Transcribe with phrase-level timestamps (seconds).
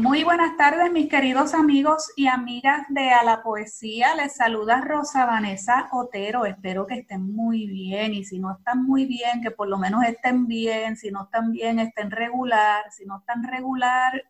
[0.00, 4.14] Muy buenas tardes, mis queridos amigos y amigas de A la Poesía.
[4.14, 6.46] Les saluda Rosa Vanessa Otero.
[6.46, 10.02] Espero que estén muy bien y si no están muy bien, que por lo menos
[10.04, 10.96] estén bien.
[10.96, 12.90] Si no están bien, estén regular.
[12.90, 14.24] Si no están regular,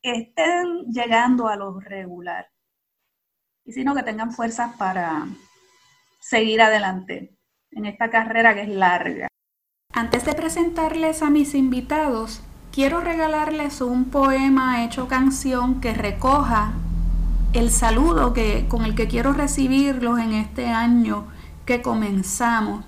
[0.00, 2.48] estén llegando a lo regular.
[3.66, 5.26] Y si no, que tengan fuerzas para
[6.22, 7.36] seguir adelante
[7.70, 9.28] en esta carrera que es larga.
[9.92, 12.42] Antes de presentarles a mis invitados,
[12.72, 16.72] quiero regalarles un poema hecho canción que recoja
[17.52, 21.26] el saludo que, con el que quiero recibirlos en este año
[21.66, 22.84] que comenzamos.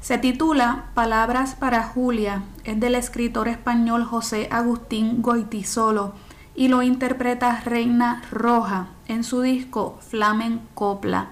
[0.00, 6.14] Se titula Palabras para Julia, es del escritor español José Agustín Goitisolo
[6.56, 11.28] y lo interpreta Reina Roja en su disco Flamen Copla.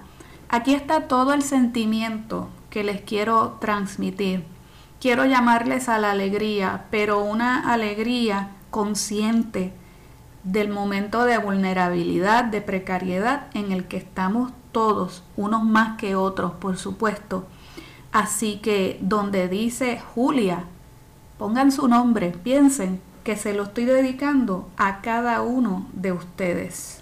[0.47, 4.45] Aquí está todo el sentimiento que les quiero transmitir.
[4.99, 9.71] Quiero llamarles a la alegría, pero una alegría consciente
[10.43, 16.51] del momento de vulnerabilidad, de precariedad en el que estamos todos, unos más que otros,
[16.53, 17.47] por supuesto.
[18.11, 20.65] Así que donde dice Julia,
[21.37, 26.98] pongan su nombre, piensen que se lo estoy dedicando a cada uno de ustedes.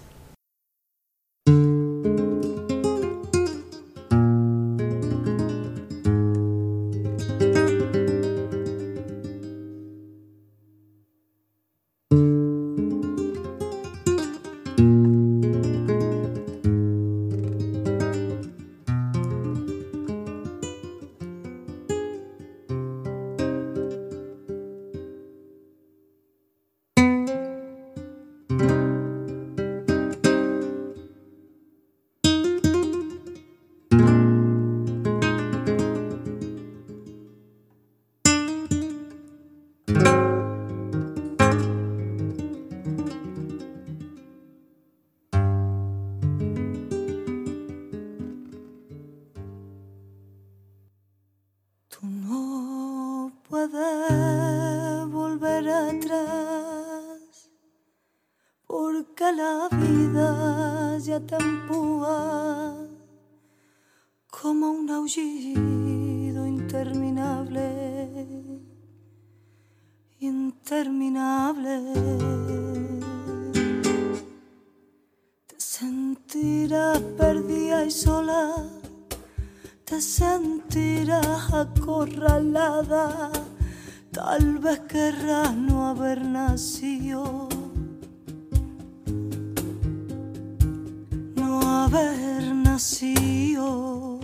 [91.88, 94.20] Haber nacido.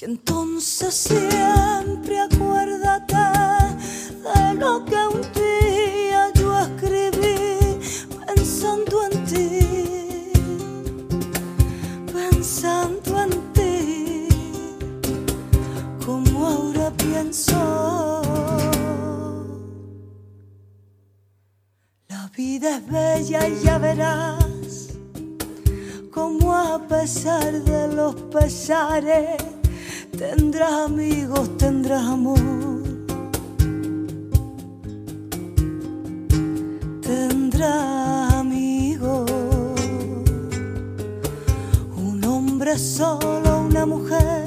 [0.00, 3.16] Y entonces siempre acuérdate
[4.24, 7.78] de lo que un día yo escribí
[8.26, 10.32] pensando en ti,
[12.12, 13.58] pensando en ti.
[22.08, 24.37] La vida es bella y ya verás como
[27.08, 29.42] pesar de los pesares
[30.18, 32.38] tendrás amigos, tendrás amor.
[37.00, 39.30] Tendrás amigos,
[41.96, 44.37] un hombre solo, una mujer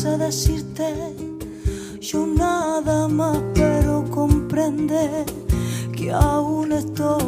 [0.00, 1.14] sé decirte
[2.00, 5.26] yo nada más, pero comprende
[5.94, 7.19] que aún estoy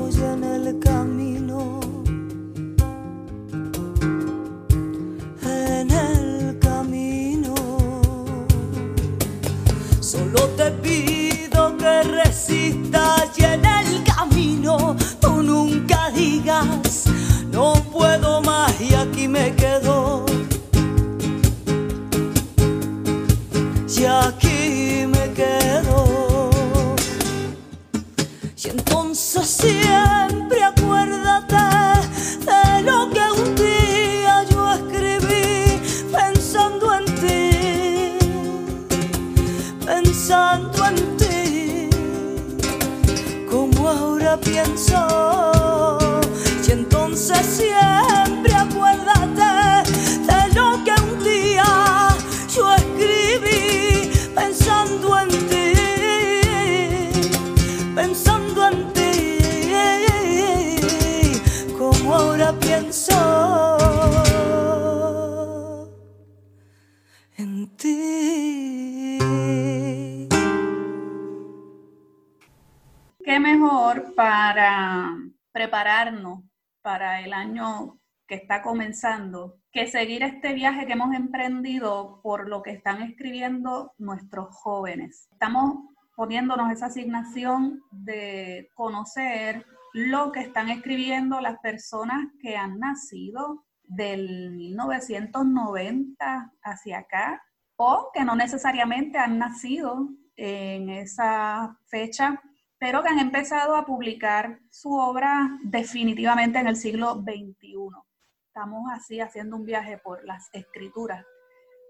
[78.62, 85.28] comenzando que seguir este viaje que hemos emprendido por lo que están escribiendo nuestros jóvenes?
[85.32, 85.74] Estamos
[86.14, 94.52] poniéndonos esa asignación de conocer lo que están escribiendo las personas que han nacido del
[94.52, 97.42] 1990 hacia acá
[97.76, 102.40] o que no necesariamente han nacido en esa fecha,
[102.78, 108.11] pero que han empezado a publicar su obra definitivamente en el siglo XXI.
[108.54, 111.24] Estamos así haciendo un viaje por las escrituras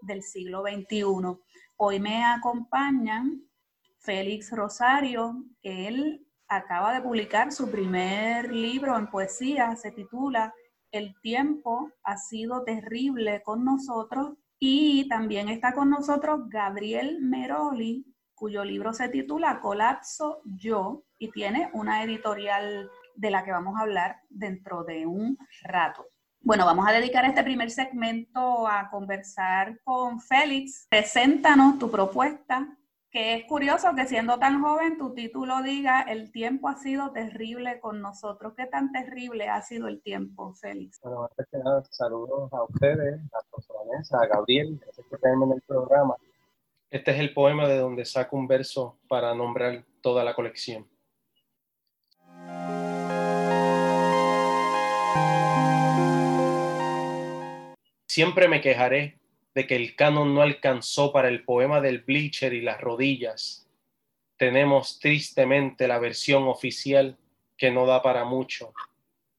[0.00, 1.02] del siglo XXI.
[1.76, 3.42] Hoy me acompañan
[3.98, 10.54] Félix Rosario, él acaba de publicar su primer libro en poesía, se titula
[10.92, 18.06] El tiempo ha sido terrible con nosotros y también está con nosotros Gabriel Meroli,
[18.36, 23.82] cuyo libro se titula Colapso Yo y tiene una editorial de la que vamos a
[23.82, 26.06] hablar dentro de un rato.
[26.44, 30.88] Bueno, vamos a dedicar este primer segmento a conversar con Félix.
[30.90, 32.76] Preséntanos tu propuesta,
[33.12, 37.78] que es curioso que siendo tan joven tu título diga el tiempo ha sido terrible
[37.78, 38.54] con nosotros.
[38.56, 40.98] ¿Qué tan terrible ha sido el tiempo, Félix?
[41.00, 45.52] Bueno, antes que nada, saludos a ustedes, a Vanessa, a Gabriel, gracias por tenerme en
[45.52, 46.16] el programa.
[46.90, 50.88] Este es el poema de donde saco un verso para nombrar toda la colección.
[58.14, 59.16] Siempre me quejaré
[59.54, 63.66] de que el canon no alcanzó para el poema del Bleacher y las rodillas.
[64.36, 67.16] Tenemos tristemente la versión oficial
[67.56, 68.74] que no da para mucho.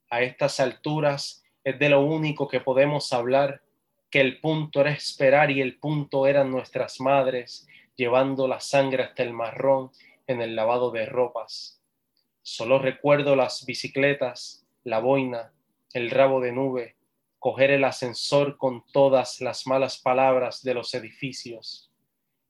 [0.09, 3.61] A estas alturas es de lo único que podemos hablar,
[4.09, 9.21] que el punto era esperar y el punto eran nuestras madres llevando la sangre hasta
[9.21, 9.91] el marrón
[10.25, 11.79] en el lavado de ropas.
[12.41, 15.53] Solo recuerdo las bicicletas, la boina,
[15.93, 16.95] el rabo de nube,
[17.43, 21.91] coger el ascensor con todas las malas palabras de los edificios.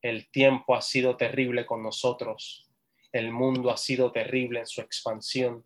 [0.04, 2.70] El tiempo ha sido terrible con nosotros,
[3.12, 5.64] el mundo ha sido terrible en su expansión.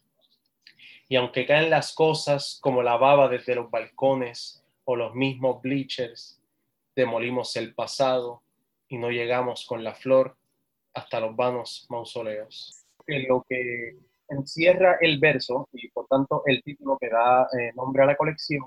[1.10, 6.42] Y aunque caen las cosas como la baba desde los balcones o los mismos bleachers,
[6.96, 8.42] demolimos el pasado
[8.88, 10.38] y no llegamos con la flor
[10.94, 12.86] hasta los vanos mausoleos.
[13.06, 13.98] Lo que
[14.30, 18.64] encierra el verso y por tanto el título que da eh, nombre a la colección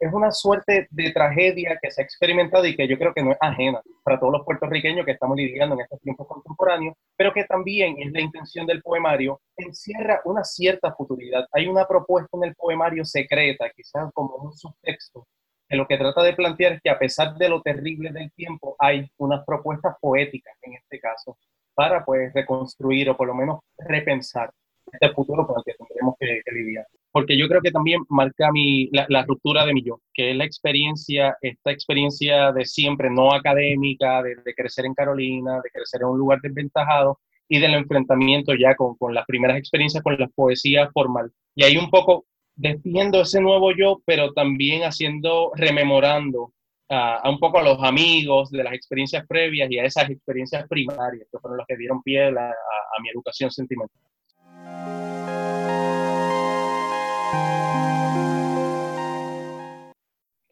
[0.00, 3.32] es una suerte de tragedia que se ha experimentado y que yo creo que no
[3.32, 7.44] es ajena para todos los puertorriqueños que estamos lidiando en estos tiempos contemporáneos, pero que
[7.44, 11.46] también es la intención del poemario, encierra una cierta futuridad.
[11.52, 15.26] Hay una propuesta en el poemario secreta, quizás como un subtexto,
[15.68, 18.76] que lo que trata de plantear es que a pesar de lo terrible del tiempo,
[18.78, 21.36] hay unas propuestas poéticas en este caso
[21.74, 24.50] para pues reconstruir o por lo menos repensar
[24.90, 28.50] este futuro con el que tendremos que, que lidiar porque yo creo que también marca
[28.52, 33.10] mi, la, la, ruptura de mi yo, que es la experiencia, esta experiencia de siempre
[33.10, 37.74] no académica, de, de, crecer en Carolina, de crecer en un lugar desventajado y del
[37.74, 41.32] enfrentamiento ya con, con las primeras experiencias con la poesía formal.
[41.56, 46.52] Y ahí un poco despidiendo ese nuevo yo, pero también haciendo, rememorando
[46.88, 50.68] a, a, un poco a los amigos de las experiencias previas y a esas experiencias
[50.68, 54.99] primarias, que fueron las que dieron pie a, a, a mi educación sentimental.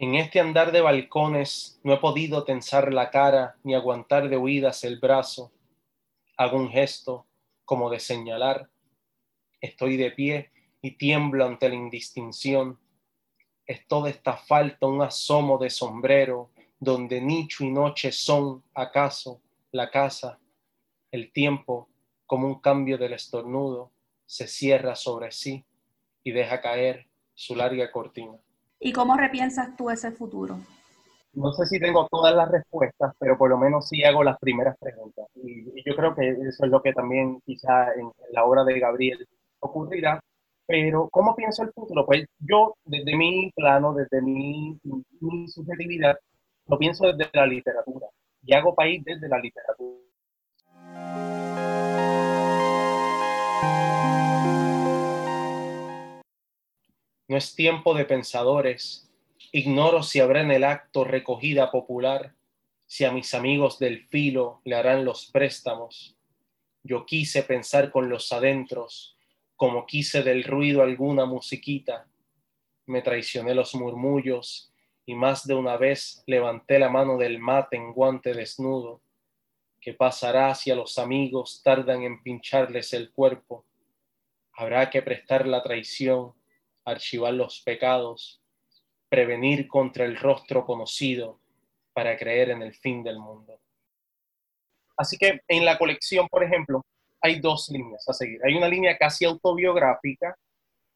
[0.00, 4.84] En este andar de balcones no he podido tensar la cara ni aguantar de huidas
[4.84, 5.50] el brazo.
[6.36, 7.26] Hago un gesto
[7.64, 8.70] como de señalar.
[9.60, 12.78] Estoy de pie y tiemblo ante la indistinción.
[13.66, 19.90] Es toda esta falta un asomo de sombrero, donde nicho y noche son, acaso, la
[19.90, 20.38] casa,
[21.10, 21.88] el tiempo,
[22.24, 23.90] como un cambio del estornudo,
[24.26, 25.64] se cierra sobre sí
[26.22, 28.38] y deja caer su larga cortina.
[28.80, 30.58] ¿Y cómo repiensas tú ese futuro?
[31.34, 34.76] No sé si tengo todas las respuestas, pero por lo menos sí hago las primeras
[34.78, 35.26] preguntas.
[35.34, 39.26] Y, yo creo que eso es lo que también quizá en, la obra de Gabriel
[39.60, 40.20] ocurrirá.
[40.66, 42.04] Pero, ¿cómo pienso el futuro?
[42.04, 44.78] Pues yo, desde mi plano, desde mi,
[45.20, 46.16] mi subjetividad,
[46.66, 48.06] lo pienso desde la literatura
[48.42, 50.07] y hago país desde la literatura.
[57.28, 59.10] No es tiempo de pensadores.
[59.52, 62.34] Ignoro si habrá en el acto recogida popular,
[62.86, 66.16] si a mis amigos del filo le harán los préstamos.
[66.82, 69.18] Yo quise pensar con los adentros,
[69.56, 72.08] como quise del ruido alguna musiquita.
[72.86, 74.72] Me traicioné los murmullos
[75.04, 79.02] y más de una vez levanté la mano del mate en guante desnudo.
[79.82, 83.66] ¿Qué pasará si a los amigos tardan en pincharles el cuerpo?
[84.54, 86.37] Habrá que prestar la traición,
[86.90, 88.40] archivar los pecados,
[89.08, 91.40] prevenir contra el rostro conocido
[91.92, 93.60] para creer en el fin del mundo.
[94.96, 96.84] Así que en la colección, por ejemplo,
[97.20, 98.40] hay dos líneas a seguir.
[98.44, 100.36] Hay una línea casi autobiográfica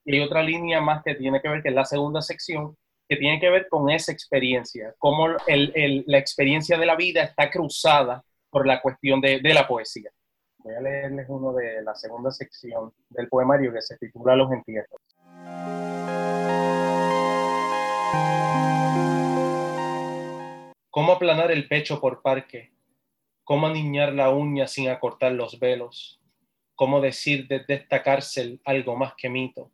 [0.05, 2.77] y hay otra línea más que tiene que ver, que es la segunda sección,
[3.09, 8.23] que tiene que ver con esa experiencia, cómo la experiencia de la vida está cruzada
[8.51, 10.11] por la cuestión de, la poesía.
[10.59, 15.01] Voy a leerles uno de la segunda sección del poemario que se titula Los entierros.
[21.23, 22.73] Aplanar el pecho por parque?
[23.45, 26.21] ¿Cómo aniñar la uña sin acortar los velos?
[26.75, 29.71] ¿Cómo decir desde esta cárcel algo más que mito?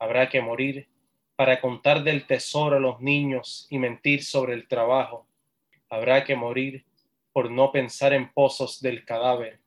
[0.00, 0.88] Habrá que morir
[1.36, 5.28] para contar del tesoro a los niños y mentir sobre el trabajo.
[5.88, 6.84] Habrá que morir
[7.32, 9.60] por no pensar en pozos del cadáver.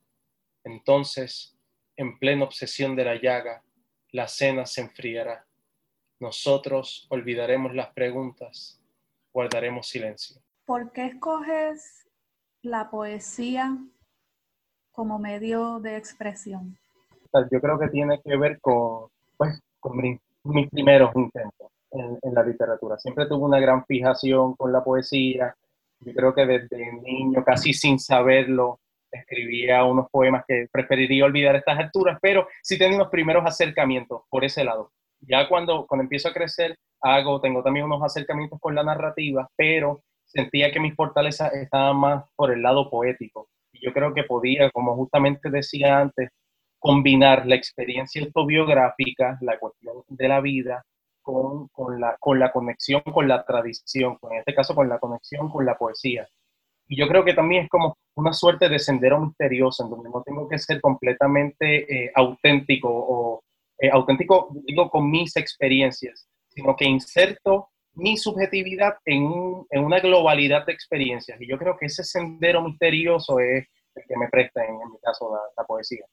[0.66, 1.58] Entonces,
[1.96, 3.64] en plena obsesión de la llaga,
[4.12, 5.48] la cena se enfriará.
[6.20, 8.82] Nosotros olvidaremos las preguntas,
[9.32, 10.42] guardaremos silencio.
[10.70, 12.08] ¿Por qué escoges
[12.62, 13.76] la poesía
[14.92, 16.78] como medio de expresión?
[17.52, 23.00] Yo creo que tiene que ver con, pues, con mis primeros intentos en, la literatura.
[23.00, 25.56] Siempre tuve una gran fijación con la poesía.
[26.02, 28.80] Yo creo que desde niño, casi sin saberlo,
[29.12, 34.22] escribía unos poemas que preferiría olvidar a estas alturas, pero sí tenía unos primeros acercamientos
[34.30, 34.92] por ese lado.
[35.22, 40.04] Ya cuando, cuando empiezo a crecer, hago, tengo también unos acercamientos con la narrativa, pero
[40.30, 43.50] sentía que mis fortalezas estaban más por el lado poético.
[43.74, 46.30] Y yo creo que podía, como justamente decía antes,
[46.80, 50.84] combinar la experiencia autobiográfica, la cuestión de la vida,
[51.22, 55.50] con, con, la, con la conexión con la tradición, en este caso con la conexión
[55.50, 56.28] con la poesía.
[56.88, 60.24] Y yo creo que también es como una suerte de sendero misterioso, en donde no
[60.24, 63.44] tengo que ser completamente eh, auténtico o
[63.80, 70.00] eh, auténtico, digo, con mis experiencias, sino que inserto mi subjetividad en, un, en, una
[70.00, 71.40] globalidad de experiencias.
[71.42, 75.00] Y yo creo que ese sendero misterioso es el que me presta, en, en mi
[75.00, 76.06] caso, la, la poesía.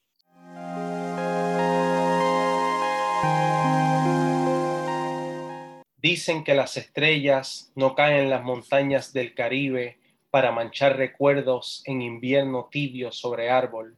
[5.99, 9.97] Dicen que las estrellas no caen en las montañas del Caribe
[10.29, 13.97] para manchar recuerdos en invierno tibio sobre árbol.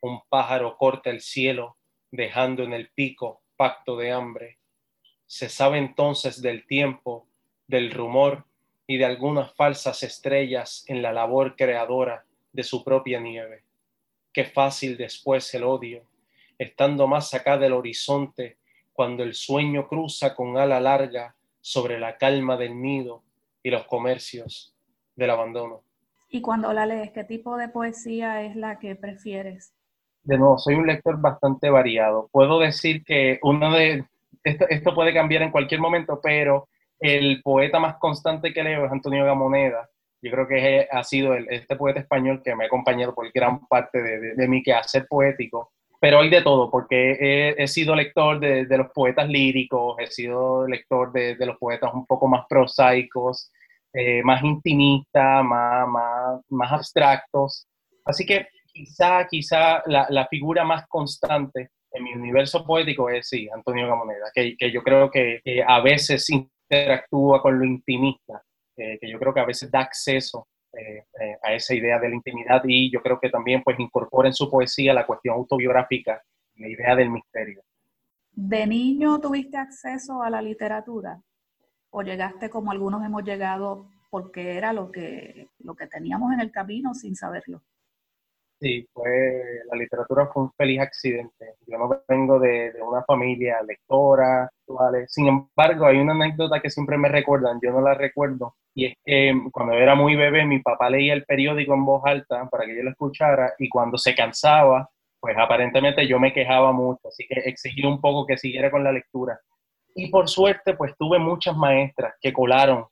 [0.00, 1.76] Un pájaro corta el cielo,
[2.10, 4.58] dejando en el pico pacto de hambre.
[5.32, 7.26] Se sabe entonces del tiempo,
[7.66, 8.44] del rumor
[8.86, 13.64] y de algunas falsas estrellas en la labor creadora de su propia nieve.
[14.30, 16.04] Qué fácil después el odio,
[16.58, 18.58] estando más acá del horizonte,
[18.92, 23.22] cuando el sueño cruza con ala larga sobre la calma del nido
[23.62, 24.76] y los comercios
[25.16, 25.80] del abandono.
[26.28, 29.72] Y cuando la lees, ¿qué tipo de poesía es la que prefieres?
[30.24, 32.28] De nuevo, soy un lector bastante variado.
[32.30, 34.04] Puedo decir que uno de,
[34.44, 36.68] esto, puede cambiar en cualquier momento, pero
[36.98, 39.88] el poeta más constante que leo es Antonio Gamoneda.
[40.20, 44.00] Yo creo que ha sido este poeta español que me ha acompañado por gran parte
[44.00, 45.72] de, de, de mi quehacer poético
[46.02, 51.12] pero hay de todo, porque he, sido lector de, los poetas líricos, he sido lector
[51.12, 53.52] de, los poetas un poco más prosaicos,
[53.92, 55.86] eh, más intimistas, más,
[56.48, 57.68] más, abstractos.
[58.04, 63.86] Así que quizá, quizá la, figura más constante en mi universo poético es, sí, Antonio
[63.86, 68.42] Gamoneda, que, que yo creo que a veces interactúa con lo intimista,
[68.76, 72.14] que yo creo que a veces da acceso eh, eh, a esa idea de la
[72.14, 76.22] intimidad y yo creo que también pues incorpora en su poesía la cuestión autobiográfica,
[76.56, 77.62] la idea del misterio.
[78.30, 81.20] ¿De niño tuviste acceso a la literatura?
[81.90, 86.50] ¿O llegaste como algunos hemos llegado porque era lo que, lo que teníamos en el
[86.50, 87.62] camino sin saberlo?
[88.62, 91.56] Sí, fue, la literatura fue un feliz accidente.
[91.66, 94.48] Yo no vengo de, una familia lectora,
[95.08, 98.94] sin embargo, hay una anécdota que siempre me recuerdan, yo no la recuerdo, y es
[99.04, 102.76] que cuando era muy bebé, mi papá leía el periódico en voz alta para que
[102.76, 104.88] yo lo escuchara, y cuando se cansaba,
[105.18, 108.92] pues aparentemente yo me quejaba mucho, así que exigí un poco que siguiera con la
[108.92, 109.40] lectura.
[109.96, 112.86] Y por suerte, pues tuve muchas maestras que colaron,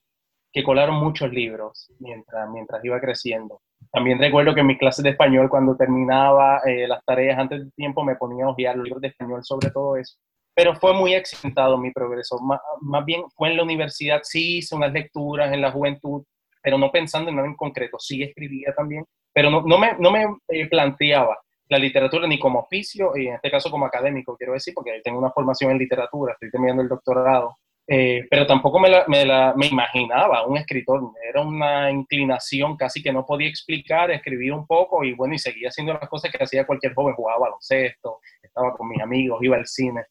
[0.52, 3.60] que colaron muchos libros mientras, mientras iba creciendo.
[3.92, 7.72] También recuerdo que en mis clases de español, cuando terminaba eh, las tareas antes del
[7.72, 10.16] tiempo, me ponía a ojear los libros de español sobre todo eso.
[10.54, 12.38] Pero fue muy accidentado mi progreso.
[12.40, 16.24] Más, más, bien fue en la universidad, sí hice unas lecturas en la juventud,
[16.62, 17.98] pero no pensando en nada en concreto.
[17.98, 21.38] Sí escribía también, pero no, no me, no me eh, planteaba
[21.68, 25.20] la literatura ni como oficio, y en este caso como académico, quiero decir, porque tengo
[25.20, 27.56] una formación en literatura, estoy terminando el doctorado
[27.92, 33.48] eh, pero tampoco me, me, imaginaba un escritor, era una inclinación casi que no podía
[33.48, 37.16] explicar, escribía un poco y bueno, y seguía haciendo las cosas que hacía cualquier joven,
[37.16, 40.04] jugaba baloncesto, estaba con mis amigos, iba al cine.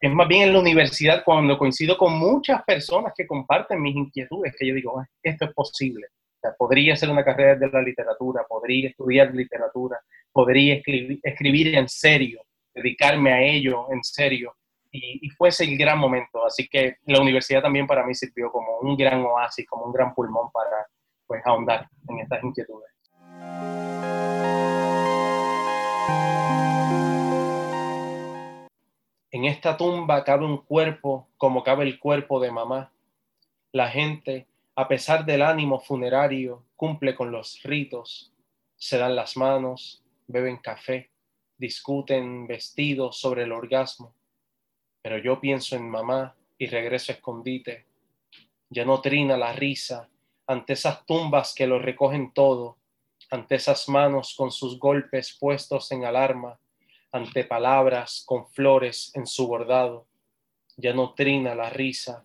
[0.00, 4.56] Es más bien en la universidad cuando coincido con muchas personas que comparten mis inquietudes,
[4.58, 6.08] que yo digo, ah, esto es posible.
[6.58, 10.00] podría ser una carrera de la literatura, podría estudiar literatura,
[10.32, 12.42] podría escribir, escribir en serio,
[12.74, 14.56] dedicarme a ello en serio
[14.92, 16.44] y, fue ese el gran momento.
[16.44, 20.14] Así que la universidad también para mí sirvió como un gran oasis, como un gran
[20.14, 20.86] pulmón para
[21.26, 22.90] pues, ahondar en estas inquietudes.
[29.30, 32.92] En esta tumba cabe un cuerpo como cabe el cuerpo de mamá.
[33.72, 38.30] La gente, a pesar del ánimo funerario, cumple con los ritos,
[38.76, 41.10] se dan las manos, beben café,
[41.56, 44.12] discuten vestidos sobre el orgasmo
[45.02, 47.86] pero yo pienso en mamá y regreso a escondite.
[48.70, 50.08] Ya no trina la risa
[50.46, 52.78] ante esas tumbas que lo recogen todo,
[53.30, 56.58] ante esas manos con sus golpes puestos en alarma,
[57.10, 60.06] ante palabras con flores en su bordado.
[60.76, 62.24] Ya no trina la risa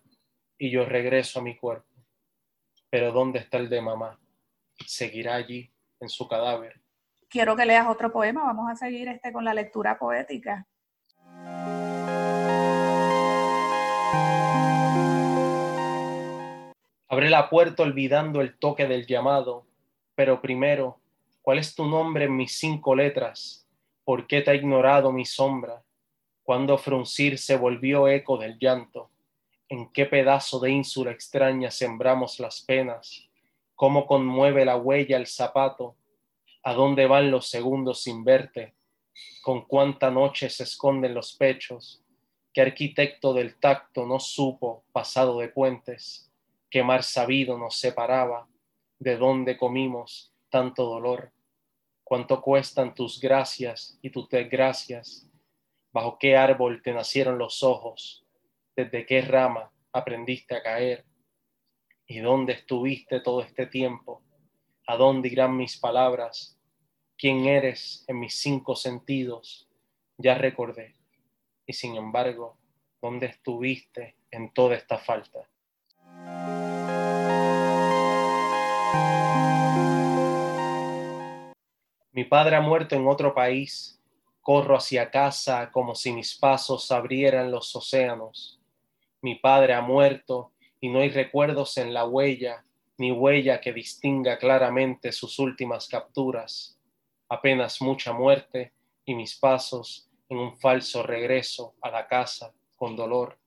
[0.56, 1.86] y yo regreso a mi cuerpo.
[2.90, 4.18] Pero ¿dónde está el de mamá?
[4.86, 6.80] ¿Seguirá allí en su cadáver?
[7.28, 8.44] Quiero que leas otro poema.
[8.44, 10.66] Vamos a seguir este con la lectura poética.
[17.10, 19.66] Abre la puerta olvidando el toque del llamado,
[20.14, 21.00] pero primero,
[21.42, 23.66] ¿cuál es tu nombre en mis cinco letras?
[24.04, 25.82] ¿Por qué te ha ignorado mi sombra?
[26.42, 29.10] Cuando fruncir se volvió eco del llanto?
[29.68, 33.28] ¿En qué pedazo de ínsula extraña sembramos las penas?
[33.74, 35.96] ¿Cómo conmueve la huella el zapato?
[36.62, 38.74] ¿A dónde van los segundos sin verte?
[39.42, 42.02] ¿Con cuánta noche se esconden los pechos?
[42.52, 46.28] ¿Qué arquitecto del tacto no supo pasado de puentes?
[46.70, 48.48] qué mar sabido nos separaba,
[48.98, 51.32] de dónde comimos tanto dolor,
[52.04, 55.28] cuánto cuestan tus gracias y tus desgracias,
[55.92, 58.24] bajo qué árbol te nacieron los ojos,
[58.76, 61.04] desde qué rama aprendiste a caer,
[62.06, 64.22] y dónde estuviste todo este tiempo,
[64.86, 66.58] a dónde irán mis palabras,
[67.16, 69.68] quién eres en mis cinco sentidos,
[70.16, 70.96] ya recordé,
[71.68, 72.56] y sin embargo,
[73.00, 75.46] dónde estuviste en toda esta falta.
[82.12, 84.00] Mi padre ha muerto en otro país.
[84.40, 88.58] Corro hacia casa como si mis pasos abrieran los océanos.
[89.20, 92.64] Mi padre ha muerto y no hay recuerdos en la huella,
[92.96, 96.78] ni huella que distinga claramente sus últimas capturas.
[97.28, 98.72] Apenas mucha muerte
[99.04, 103.38] y mis pasos en un falso regreso a la casa con dolor.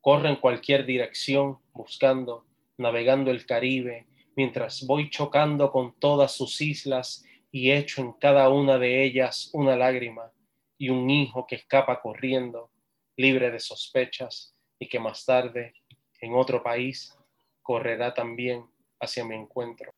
[0.00, 2.44] Corro en cualquier dirección buscando,
[2.76, 4.06] navegando el Caribe,
[4.36, 9.76] mientras voy chocando con todas sus islas y echo en cada una de ellas una
[9.76, 10.32] lágrima
[10.78, 12.70] y un hijo que escapa corriendo,
[13.16, 15.74] libre de sospechas, y que más tarde,
[16.20, 17.16] en otro país,
[17.62, 18.64] correrá también
[19.00, 19.92] hacia mi encuentro.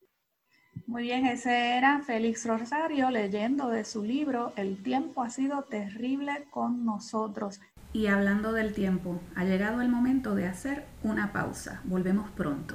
[0.90, 6.48] Muy bien, ese era Félix Rosario leyendo de su libro El tiempo ha sido terrible
[6.50, 7.60] con nosotros.
[7.92, 11.80] Y hablando del tiempo, ha llegado el momento de hacer una pausa.
[11.84, 12.74] Volvemos pronto.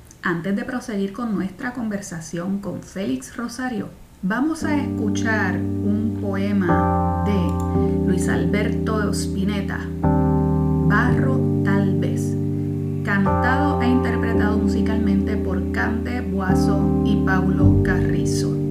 [0.23, 3.89] antes de proseguir con nuestra conversación con Félix Rosario,
[4.21, 9.79] vamos a escuchar un poema de Luis Alberto Spinetta,
[10.87, 12.35] Barro tal vez,
[13.03, 18.70] cantado e interpretado musicalmente por Cante Boazo y Paulo Carrizo.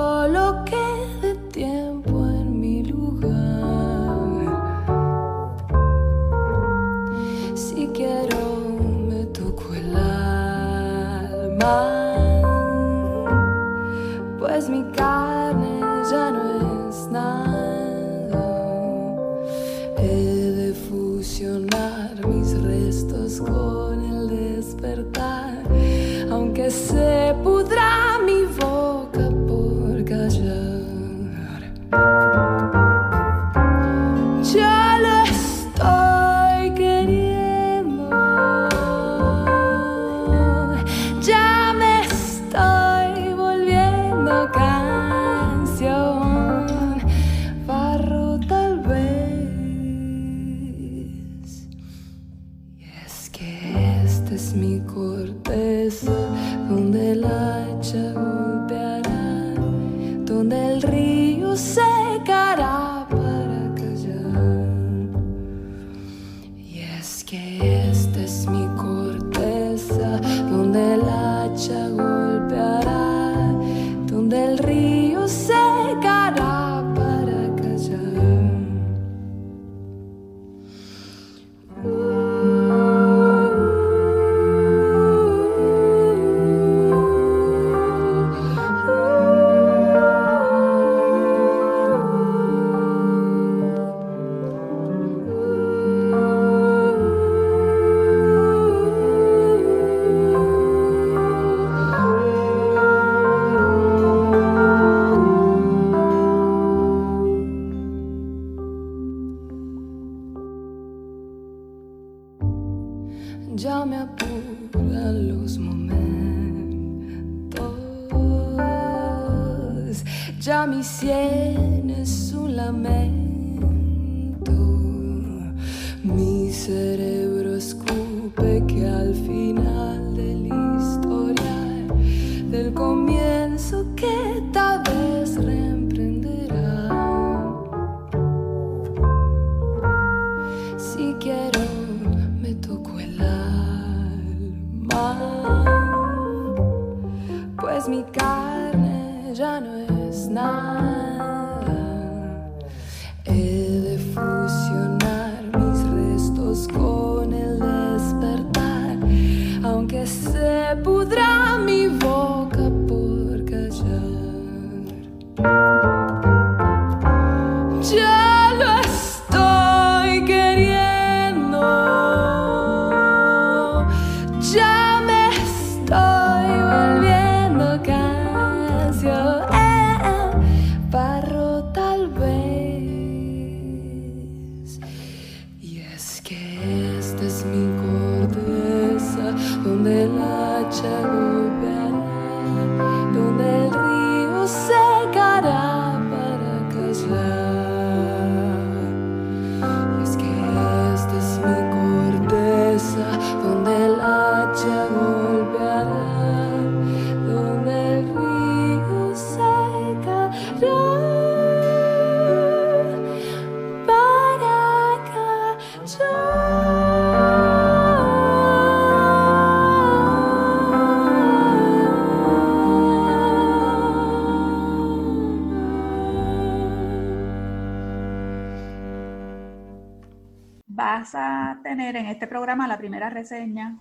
[233.11, 233.77] reseña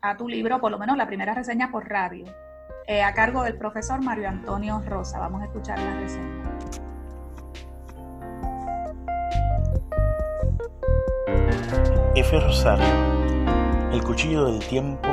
[0.00, 2.24] a tu libro, por lo menos la primera reseña por radio,
[2.86, 5.20] eh, a cargo del profesor Mario Antonio Rosa.
[5.20, 6.42] Vamos a escuchar la reseña.
[12.14, 12.40] F.
[12.40, 12.84] Rosario,
[13.92, 15.08] El cuchillo del tiempo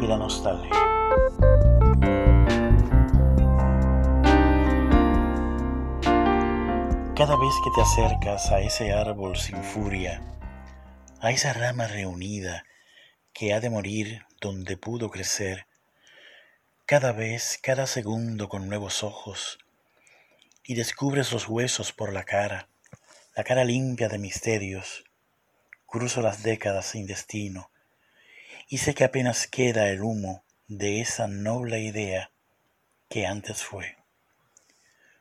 [0.00, 0.70] y la nostalgia.
[7.14, 10.22] Cada vez que te acercas a ese árbol sin furia,
[11.20, 12.62] a esa rama reunida
[13.38, 15.68] que ha de morir donde pudo crecer,
[16.86, 19.60] cada vez, cada segundo con nuevos ojos,
[20.64, 22.68] y descubres los huesos por la cara,
[23.36, 25.04] la cara limpia de misterios,
[25.86, 27.70] cruzo las décadas sin destino,
[28.68, 32.32] y sé que apenas queda el humo de esa noble idea
[33.08, 33.98] que antes fue.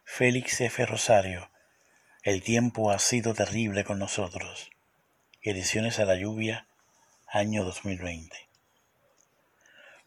[0.04, 0.84] Félix F.
[0.88, 1.52] Rosario,
[2.24, 4.72] el tiempo ha sido terrible con nosotros.
[5.44, 6.68] Ediciones a la lluvia,
[7.30, 8.38] año 2020.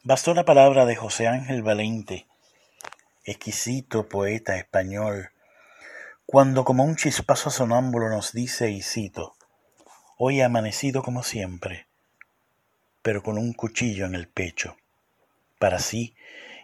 [0.03, 2.27] Bastó la palabra de José Ángel Valente,
[3.25, 5.31] exquisito poeta español,
[6.25, 9.35] cuando como un chispazo sonámbulo nos dice, y cito,
[10.17, 11.87] hoy ha amanecido como siempre,
[13.03, 14.79] pero con un cuchillo en el pecho,
[15.59, 16.15] para así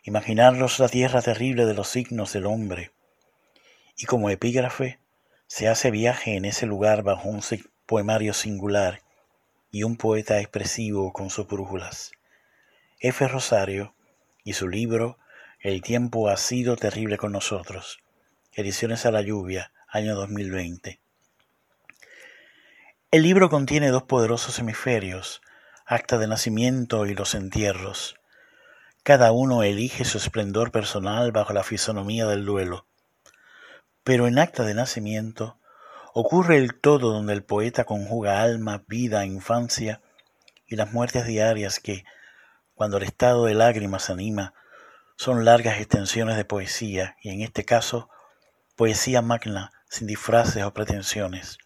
[0.04, 2.92] imaginarnos la tierra terrible de los signos del hombre,
[3.94, 5.00] y como epígrafe,
[5.48, 7.42] se hace viaje en ese lugar bajo un
[7.84, 9.02] poemario singular
[9.76, 12.12] y un poeta expresivo con sus brújulas.
[12.98, 13.28] F.
[13.28, 13.94] Rosario
[14.42, 15.18] y su libro
[15.60, 17.98] El tiempo ha sido terrible con nosotros.
[18.54, 20.98] Ediciones a la lluvia, año 2020.
[23.10, 25.42] El libro contiene dos poderosos hemisferios,
[25.84, 28.16] acta de nacimiento y los entierros.
[29.02, 32.86] Cada uno elige su esplendor personal bajo la fisonomía del duelo.
[34.04, 35.58] Pero en acta de nacimiento
[36.18, 40.00] ocurre el todo donde el poeta conjuga alma, vida, infancia
[40.66, 42.06] y las muertes diarias que,
[42.74, 44.54] cuando el estado de lágrimas anima,
[45.16, 48.08] son largas extensiones de poesía y en este caso
[48.76, 51.58] poesía magna sin disfraces o pretensiones.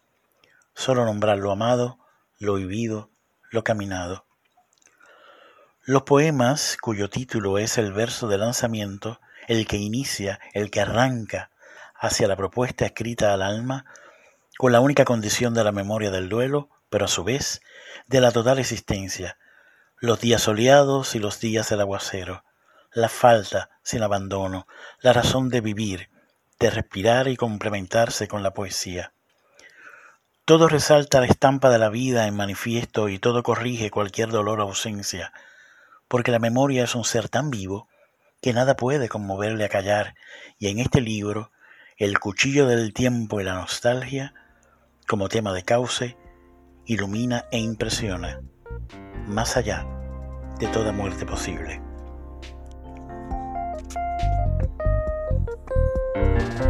[0.73, 1.99] Solo nombrar lo amado,
[2.37, 3.09] lo vivido,
[3.51, 4.25] lo caminado.
[5.85, 11.51] Los poemas, cuyo título es el verso de lanzamiento, el que inicia, el que arranca,
[11.95, 13.85] hacia la propuesta escrita al alma
[14.61, 17.63] con la única condición de la memoria del duelo, pero a su vez
[18.05, 19.39] de la total existencia,
[19.97, 22.43] los días soleados y los días del aguacero,
[22.93, 24.67] la falta sin abandono,
[24.99, 26.11] la razón de vivir,
[26.59, 29.13] de respirar y complementarse con la poesía.
[30.45, 34.65] Todo resalta la estampa de la vida en manifiesto y todo corrige cualquier dolor o
[34.65, 35.33] ausencia,
[36.07, 37.87] porque la memoria es un ser tan vivo
[38.43, 40.13] que nada puede conmoverle a callar,
[40.59, 41.51] y en este libro
[41.97, 44.35] el cuchillo del tiempo y la nostalgia,
[45.11, 46.15] como tema de cauce,
[46.85, 48.41] ilumina e impresiona,
[49.27, 49.85] más allá
[50.57, 51.81] de toda muerte posible.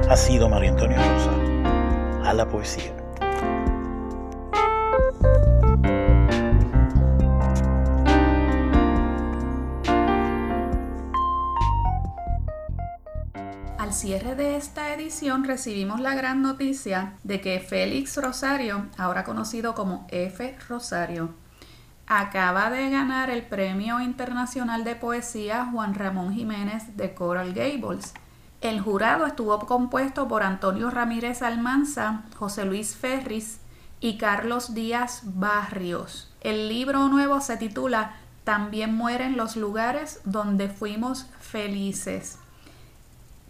[0.09, 3.00] Ha sido María Antonio Rosa, a la poesía.
[14.01, 20.07] Cierre de esta edición recibimos la gran noticia de que Félix Rosario, ahora conocido como
[20.09, 20.57] F.
[20.67, 21.35] Rosario,
[22.07, 28.15] acaba de ganar el Premio Internacional de Poesía Juan Ramón Jiménez de Coral Gables.
[28.61, 33.59] El jurado estuvo compuesto por Antonio Ramírez Almanza, José Luis Ferris
[33.99, 36.33] y Carlos Díaz Barrios.
[36.41, 42.39] El libro nuevo se titula También mueren los lugares donde fuimos felices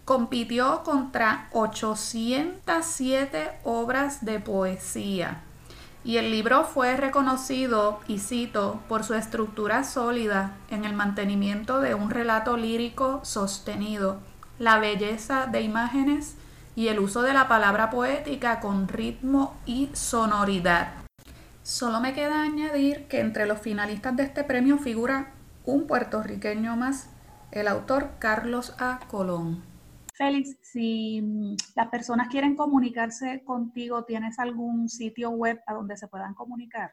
[0.04, 5.42] compitió contra 807 obras de poesía
[6.04, 11.94] y el libro fue reconocido, y cito, por su estructura sólida en el mantenimiento de
[11.94, 14.18] un relato lírico sostenido,
[14.58, 16.36] la belleza de imágenes
[16.74, 20.94] y el uso de la palabra poética con ritmo y sonoridad.
[21.62, 25.32] Solo me queda añadir que entre los finalistas de este premio figura
[25.64, 27.10] un puertorriqueño más,
[27.52, 28.98] el autor Carlos A.
[29.08, 29.71] Colón.
[30.14, 36.08] Félix, si mm, las personas quieren comunicarse contigo, ¿tienes algún sitio web a donde se
[36.08, 36.92] puedan comunicar?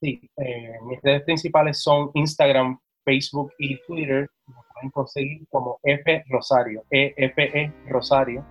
[0.00, 4.28] Sí, eh, mis redes principales son Instagram, Facebook y Twitter.
[4.46, 8.44] Me pueden conseguir como F Rosario, EFE e Rosario.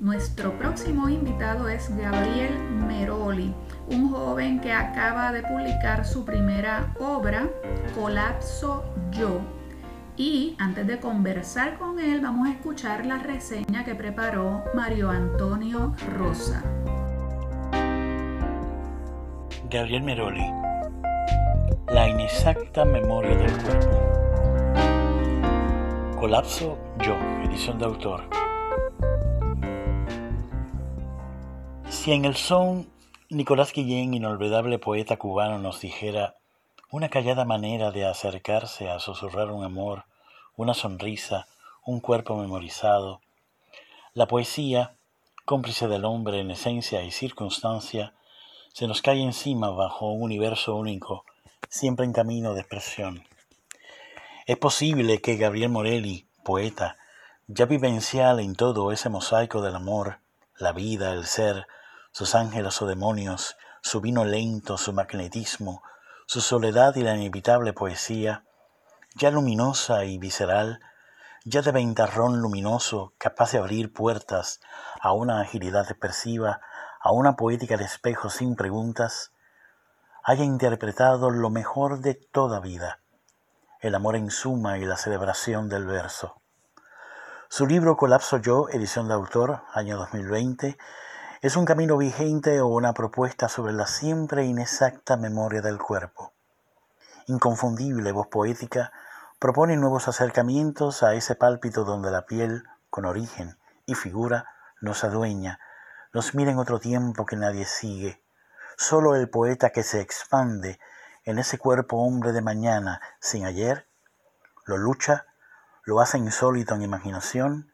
[0.00, 3.52] Nuestro próximo invitado es Gabriel Meroli,
[3.90, 7.50] un joven que acaba de publicar su primera obra,
[7.94, 9.55] Colapso Yo
[10.18, 15.94] Y antes de conversar con él, vamos a escuchar la reseña que preparó Mario Antonio
[16.16, 16.64] Rosa.
[19.68, 20.44] Gabriel Meroli,
[21.88, 24.06] La inexacta memoria del cuerpo.
[26.18, 28.22] Colapso Yo, edición de autor.
[31.90, 32.88] Si en el son
[33.28, 36.36] Nicolás Guillén, inolvidable poeta cubano, nos dijera
[36.90, 40.04] una callada manera de acercarse a susurrar un amor,
[40.54, 41.48] una sonrisa,
[41.84, 43.20] un cuerpo memorizado,
[44.14, 44.94] la poesía,
[45.44, 48.14] cómplice del hombre en esencia y circunstancia,
[48.72, 51.24] se nos cae encima bajo un universo único,
[51.68, 53.24] siempre en camino de expresión.
[54.46, 56.96] Es posible que Gabriel Morelli, poeta,
[57.48, 60.20] ya vivencial en todo ese mosaico del amor,
[60.56, 61.66] la vida, el ser,
[62.12, 65.82] sus ángeles o demonios, su vino lento, su magnetismo,
[66.26, 68.44] su soledad y la inevitable poesía,
[69.14, 70.80] ya luminosa y visceral,
[71.44, 74.60] ya de ventarrón luminoso, capaz de abrir puertas
[75.00, 76.60] a una agilidad expresiva
[77.00, 79.30] a una poética de espejo sin preguntas,
[80.24, 82.98] haya interpretado lo mejor de toda vida,
[83.80, 86.42] el amor en suma y la celebración del verso.
[87.48, 90.76] Su libro Colapso Yo, edición de autor, año 2020,
[91.46, 96.32] es un camino vigente o una propuesta sobre la siempre inexacta memoria del cuerpo.
[97.28, 98.90] Inconfundible voz poética
[99.38, 103.56] propone nuevos acercamientos a ese pálpito donde la piel, con origen
[103.86, 104.46] y figura,
[104.80, 105.60] nos adueña,
[106.12, 108.20] nos mira en otro tiempo que nadie sigue.
[108.76, 110.80] Solo el poeta que se expande
[111.22, 113.86] en ese cuerpo hombre de mañana sin ayer,
[114.64, 115.26] lo lucha,
[115.84, 117.72] lo hace insólito en imaginación,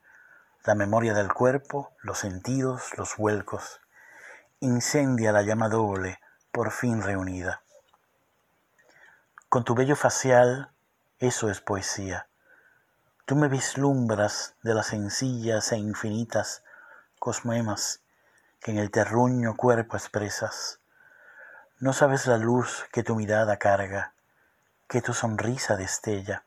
[0.64, 3.80] la memoria del cuerpo, los sentidos, los vuelcos.
[4.60, 6.20] Incendia la llama doble,
[6.52, 7.62] por fin reunida.
[9.48, 10.70] Con tu bello facial,
[11.18, 12.28] eso es poesía.
[13.24, 16.62] Tú me vislumbras de las sencillas e infinitas
[17.18, 18.00] cosmoemas
[18.60, 20.78] que en el terruño cuerpo expresas.
[21.80, 24.12] No sabes la luz que tu mirada carga,
[24.88, 26.44] que tu sonrisa destella.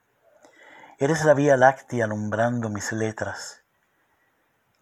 [0.98, 3.65] Eres la vía láctea alumbrando mis letras.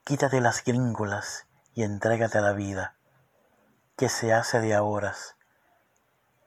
[0.03, 2.95] Quítate las gringolas y entrégate a la vida,
[3.95, 5.35] que se hace de horas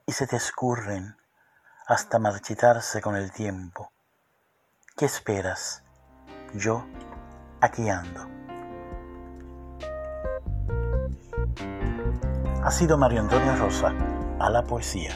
[0.06, 1.16] y se te escurren
[1.86, 3.92] hasta marchitarse con el tiempo.
[4.96, 5.82] ¿Qué esperas?
[6.54, 6.84] Yo
[7.60, 8.36] aquí ando.
[12.66, 13.94] ha sido Mario Antonio Rosa,
[14.40, 15.12] a la poesía.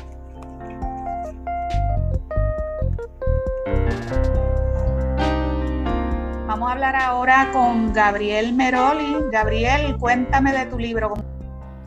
[6.60, 9.16] Vamos a hablar ahora con Gabriel Meroli.
[9.32, 11.14] Gabriel, cuéntame de tu libro.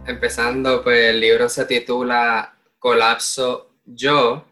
[0.07, 4.43] Empezando, pues el libro se titula Colapso Yo.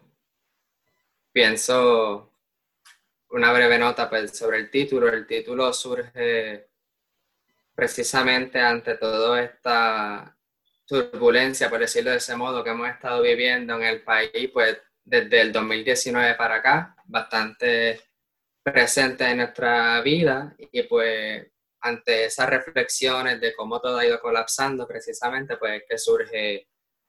[1.32, 2.30] Pienso
[3.30, 5.08] una breve nota pues, sobre el título.
[5.08, 6.68] El título surge
[7.74, 10.36] precisamente ante todo esta
[10.86, 15.40] turbulencia, por decirlo de ese modo, que hemos estado viviendo en el país, pues desde
[15.40, 18.11] el 2019 para acá, bastante
[18.62, 21.46] presente en nuestra vida y pues
[21.80, 26.68] ante esas reflexiones de cómo todo ha ido colapsando precisamente, pues que surge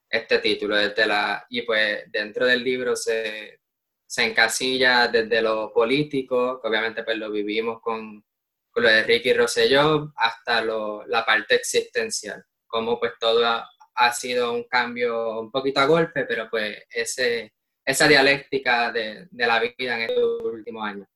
[0.10, 3.60] este título desde la, y pues dentro del libro se,
[4.06, 8.24] se encasilla desde lo político, que obviamente pues lo vivimos con,
[8.72, 14.52] con lo de Ricky Rosselló, hasta lo, la parte existencial como pues todo ha, sido
[14.52, 17.54] un cambio un poquito a golpe, pero pues ese,
[17.86, 21.08] esa dialéctica de, la vida en estos últimos años.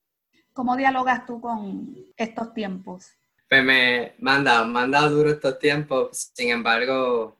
[0.57, 3.11] ¿Cómo dialogas tú con estos tiempos?
[3.47, 7.37] Pues me, me han dado, duro estos tiempos, sin embargo,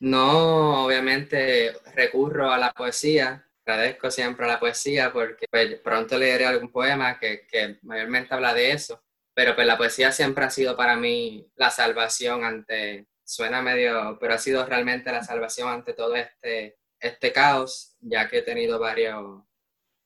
[0.00, 6.46] no obviamente recurro a la poesía, agradezco siempre a la poesía porque pues, pronto leeré
[6.46, 10.76] algún poema que, que, mayormente habla de eso, pero pues la poesía siempre ha sido
[10.76, 16.16] para mí la salvación ante, suena medio, pero ha sido realmente la salvación ante todo
[16.16, 19.44] este, este caos, ya que he tenido varios,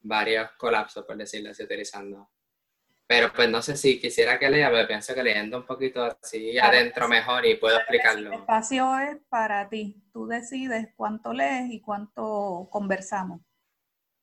[0.00, 2.28] varios colapsos, por decirlo así, utilizando.
[3.12, 6.58] Pero pues no sé si quisiera que lea, pero pienso que leyendo un poquito así
[6.58, 8.32] adentro mejor y puedo explicarlo.
[8.32, 13.42] El espacio es para ti, tú decides cuánto lees y cuánto conversamos.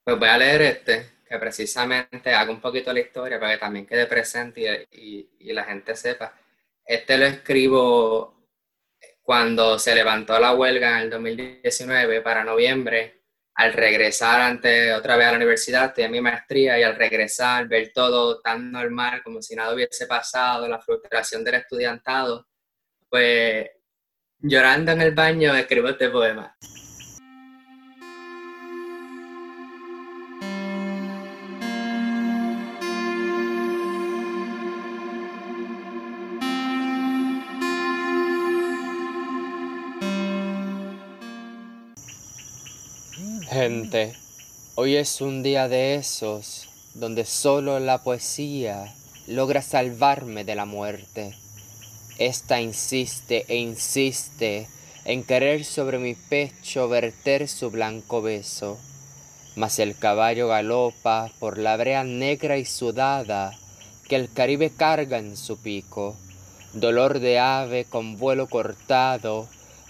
[0.03, 3.85] Pues voy a leer este, que precisamente haga un poquito la historia para que también
[3.85, 6.33] quede presente y, y la gente sepa.
[6.83, 8.47] Este lo escribo
[9.21, 13.18] cuando se levantó la huelga en el 2019 para noviembre,
[13.59, 17.91] al regresar ante otra vez a la universidad, tenía mi maestría y al regresar, ver
[17.93, 22.47] todo tan normal como si nada hubiese pasado, la frustración del estudiantado,
[23.09, 23.69] pues
[24.37, 26.55] llorando en el baño escribo este poema.
[43.49, 44.13] Gente,
[44.75, 48.95] hoy es un día de esos donde solo la poesía
[49.27, 51.35] logra salvarme de la muerte.
[52.17, 54.69] Esta insiste e insiste
[55.03, 58.77] en querer sobre mi pecho verter su blanco beso,
[59.57, 63.51] mas el caballo galopa por la brea negra y sudada
[64.07, 66.15] que el Caribe carga en su pico.
[66.71, 69.49] Dolor de ave con vuelo cortado,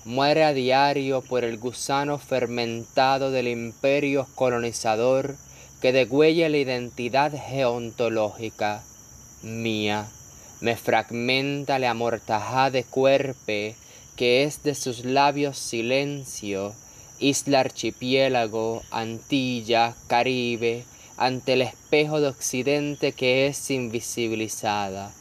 [0.10, 5.36] muere a diario por el gusano fermentado del imperio colonizador
[5.84, 8.82] que degüella la identidad geontológica
[9.44, 10.08] mía.
[10.62, 13.76] Me fragmenta la amortajada de cuerpe
[14.16, 16.74] que es de sus labios silencio,
[17.20, 20.86] isla archipiélago, Antilla, Caribe,
[21.18, 25.14] ante el espejo de occidente que es invisibilizada,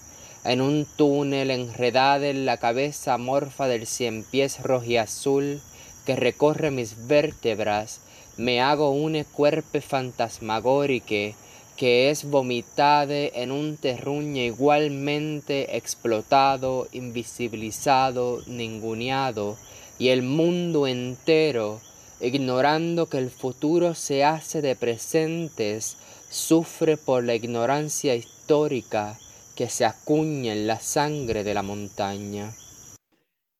[0.48, 5.60] en un túnel enredada en la cabeza amorfa del cien pies rojiazul
[6.06, 8.00] que recorre mis vértebras,
[8.38, 11.34] me hago un cuerpe fantasmagórique
[11.76, 19.58] que es vomitade en un terruño igualmente explotado, invisibilizado, ninguneado,
[19.98, 21.82] y el mundo entero,
[22.22, 25.98] ignorando que el futuro se hace de presentes,
[26.30, 29.18] sufre por la ignorancia histórica
[29.58, 32.54] que se acuña en la sangre de la montaña.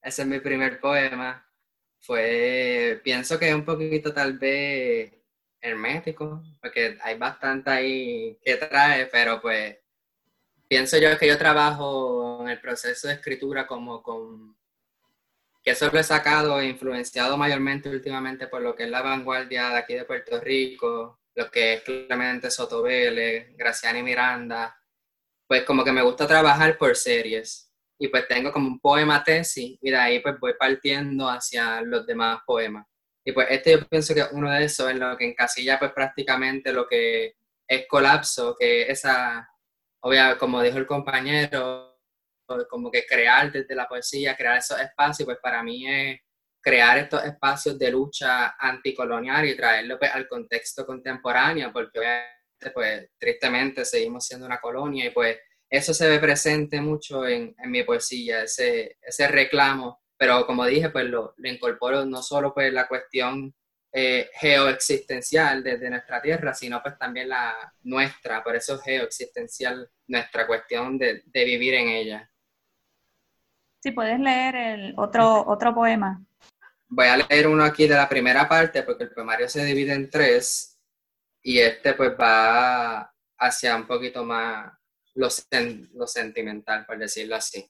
[0.01, 1.45] Ese es mi primer poema.
[1.99, 5.13] Fue, pienso que un poquito tal vez
[5.61, 9.77] hermético, porque hay bastante ahí que trae, pero pues
[10.69, 14.57] pienso yo que yo trabajo en el proceso de escritura como con
[15.65, 19.79] que eso lo he sacado influenciado mayormente últimamente por lo que es la vanguardia de
[19.79, 24.78] aquí de Puerto Rico, lo que es Clemente Sotovele, Graciani Miranda,
[25.49, 29.79] pues como que me gusta trabajar por series y pues tengo como un poema tesis
[29.81, 32.87] y de ahí pues voy partiendo hacia los demás poemas.
[33.25, 35.93] Y pues este yo pienso que es uno de esos en lo que encasilla pues
[35.93, 37.35] prácticamente lo que
[37.67, 39.49] es colapso, que esa,
[40.01, 41.99] obviamente, como dijo el compañero,
[42.71, 46.21] como que crear desde la poesía, crear esos espacios, pues para mí es
[46.63, 52.01] crear estos espacios de lucha anticolonial y traerlo pues, al contexto contemporáneo, porque
[52.75, 55.39] pues tristemente seguimos siendo una colonia y pues
[55.71, 60.91] eso se ve presente mucho en, en mi poesía, ese, ese reclamo pero como dije,
[60.91, 63.55] pues lo, incorporo no solo pues la cuestión
[63.93, 67.55] eh, geoexistencial desde nuestra tierra, sino pues también la
[67.85, 72.31] nuestra, por eso geoexistencial, nuestra cuestión de, vivir en ella.
[73.81, 76.21] Si puedes leer el otro, otro poema.
[76.89, 80.11] Voy a leer uno aquí de la primera parte porque el poemario se divide en
[80.11, 80.68] tres
[81.43, 84.73] y este pues va hacia un poquito más
[85.15, 85.29] lo,
[85.95, 87.67] lo sentimental, por decirlo así.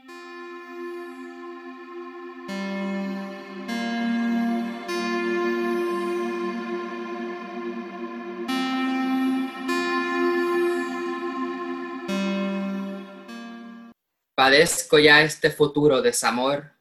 [14.34, 16.72] Padezco ya este futuro desamor,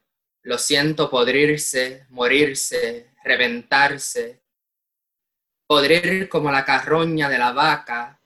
[0.42, 4.42] lo siento podrirse, morirse, reventarse,
[5.68, 8.22] podrir como la carroña de la vaca,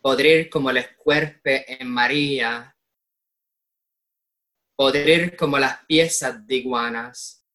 [0.00, 2.74] podrir como el escuerpe en María,
[4.74, 7.46] podrir como las piezas de iguanas,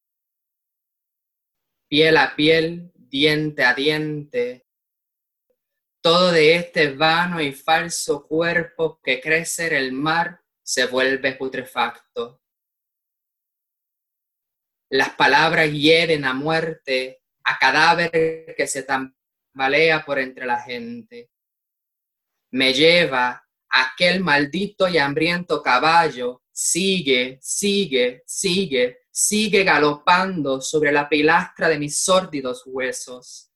[1.88, 4.68] piel a piel, diente a diente,
[6.00, 12.40] todo de este vano y falso cuerpo que crece en el mar se vuelve putrefacto.
[14.88, 21.30] Las palabras hieren a muerte, a cadáver que se tambalea por entre la gente.
[22.50, 31.68] Me lleva aquel maldito y hambriento caballo, sigue, sigue, sigue, sigue galopando sobre la pilastra
[31.68, 33.50] de mis sórdidos huesos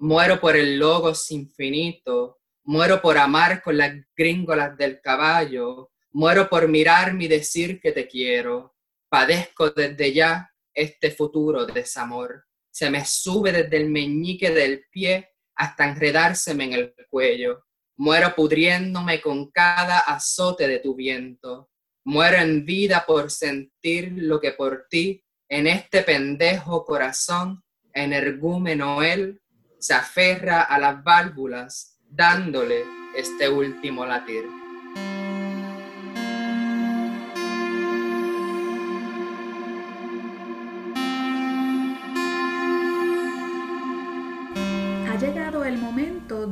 [0.00, 6.68] Muero por el logos infinito, muero por amar con las gringolas del caballo, muero por
[6.68, 8.76] mirarme y decir que te quiero.
[9.08, 12.44] Padezco desde ya este futuro desamor.
[12.70, 17.64] Se me sube desde el meñique del pie hasta enredárseme en el cuello.
[17.96, 21.70] Muero pudriéndome con cada azote de tu viento.
[22.04, 29.40] Muero en vida por sentir lo que por ti en este pendejo corazón energúmeno él
[29.78, 32.84] se aferra a las válvulas dándole
[33.16, 34.44] este último latir.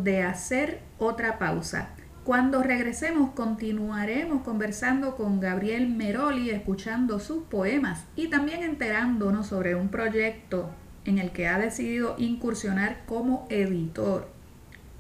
[0.07, 1.89] De hacer otra pausa.
[2.23, 9.89] Cuando regresemos continuaremos conversando con Gabriel Meroli, escuchando sus poemas y también enterándonos sobre un
[9.89, 10.71] proyecto
[11.05, 14.29] en el que ha decidido incursionar como editor,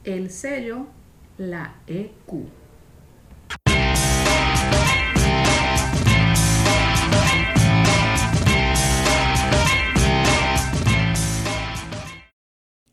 [0.02, 0.88] el sello
[1.38, 2.65] La EQ.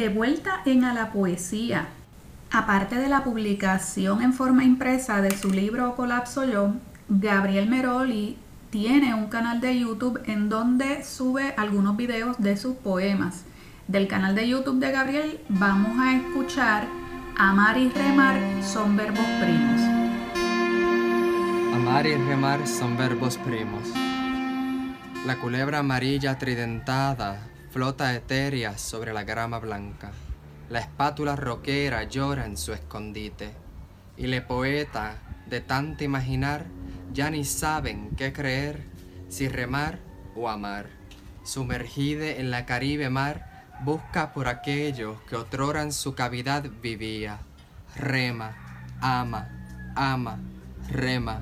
[0.00, 1.88] De vuelta en A la Poesía.
[2.50, 6.72] Aparte de la publicación en forma impresa de su libro Colapso Yo,
[7.10, 8.38] Gabriel Meroli
[8.70, 13.44] tiene un canal de YouTube en donde sube algunos videos de sus poemas.
[13.88, 16.86] Del canal de YouTube de Gabriel vamos a escuchar
[17.36, 19.82] Amar y remar son verbos primos.
[21.74, 23.86] Amar y remar son verbos primos.
[25.26, 30.10] La culebra amarilla tridentada flota etérea sobre la grama blanca.
[30.68, 33.52] La espátula roquera llora en su escondite.
[34.16, 35.14] Y le poeta,
[35.46, 36.66] de tanto imaginar,
[37.12, 38.82] ya ni saben qué creer,
[39.28, 40.00] si remar
[40.34, 40.86] o amar.
[41.44, 47.38] Sumergide en la Caribe mar, busca por aquello que otrora en su cavidad vivía.
[47.96, 48.56] Rema,
[49.00, 49.48] ama,
[49.94, 50.40] ama,
[50.88, 51.40] rema.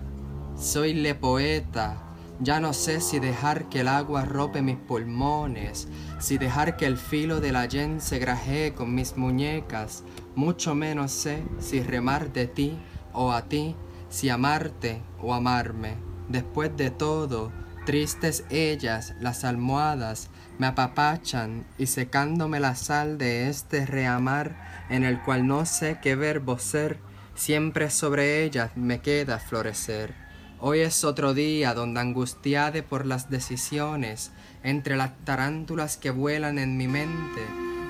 [0.59, 1.97] Soy le poeta,
[2.41, 5.89] ya no sé si dejar que el agua rope mis pulmones,
[6.19, 10.03] si dejar que el filo de la yen se grajee con mis muñecas,
[10.35, 12.79] mucho menos sé si remar de ti
[13.13, 13.75] o a ti,
[14.09, 15.97] si amarte o amarme.
[16.29, 17.53] Después de todo,
[17.87, 25.23] tristes ellas, las almohadas, me apapachan y secándome la sal de este reamar en el
[25.23, 26.99] cual no sé qué verbo ser,
[27.35, 30.28] siempre sobre ellas me queda florecer.
[30.61, 34.33] Hoy es otro día donde angustiade por las decisiones,
[34.65, 37.43] entre las tarántulas que vuelan en mi mente,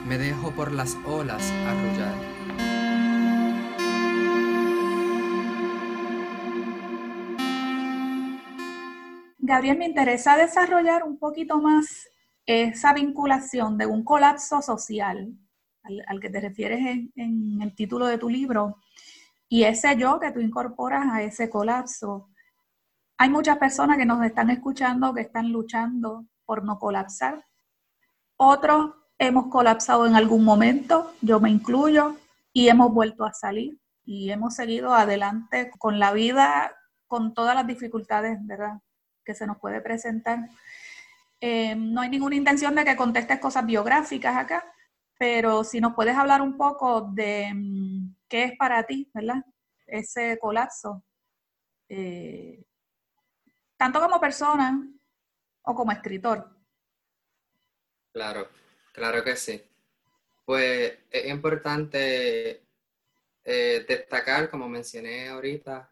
[0.06, 2.14] me dejo por las olas arrullar.
[9.38, 12.10] Gabriel, me interesa desarrollar un poquito más
[12.44, 15.32] esa vinculación de un colapso social
[16.06, 18.76] al, que te refieres en, en el título de tu libro
[19.48, 22.28] y ese yo que tú incorporas a ese colapso.
[23.20, 27.44] Hay muchas personas que nos están escuchando que están luchando por no colapsar.
[28.36, 32.16] Otros hemos colapsado en algún momento, yo me incluyo,
[32.52, 36.72] y hemos vuelto a salir y hemos seguido adelante con la vida,
[37.08, 38.78] con todas las dificultades, ¿verdad?,
[39.24, 40.48] que se nos puede presentar.
[41.40, 44.64] Eh, no hay ninguna intención de que contestes cosas biográficas acá,
[45.18, 49.44] pero si nos puedes hablar un poco de mm, qué es para ti, ¿verdad?
[49.86, 51.02] Ese colapso,
[51.88, 52.64] eh,
[53.79, 54.87] tanto como persona
[55.62, 56.51] o como escritor.
[58.12, 58.49] Claro,
[58.93, 59.62] claro que sí.
[60.45, 62.66] Pues es importante
[63.45, 65.91] eh, destacar, como mencioné ahorita,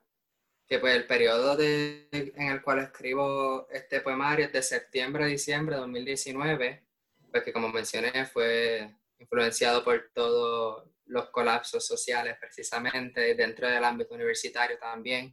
[0.67, 5.29] que pues el periodo de, en el cual escribo este poemario es de septiembre a
[5.29, 6.87] diciembre de 2019,
[7.31, 14.15] pues que como mencioné fue influenciado por todos los colapsos sociales precisamente dentro del ámbito
[14.15, 15.33] universitario también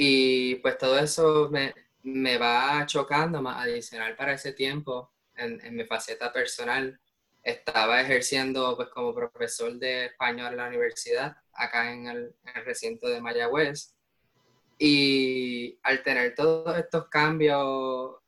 [0.00, 1.74] y pues todo eso me,
[2.04, 7.00] me va chocando más adicional para ese tiempo en, mi faceta personal.
[7.42, 12.64] Estaba ejerciendo pues como profesor de español en la universidad, acá en el, en el
[12.64, 13.92] recinto de Mayagüez.
[14.78, 18.18] Y al tener todos estos cambios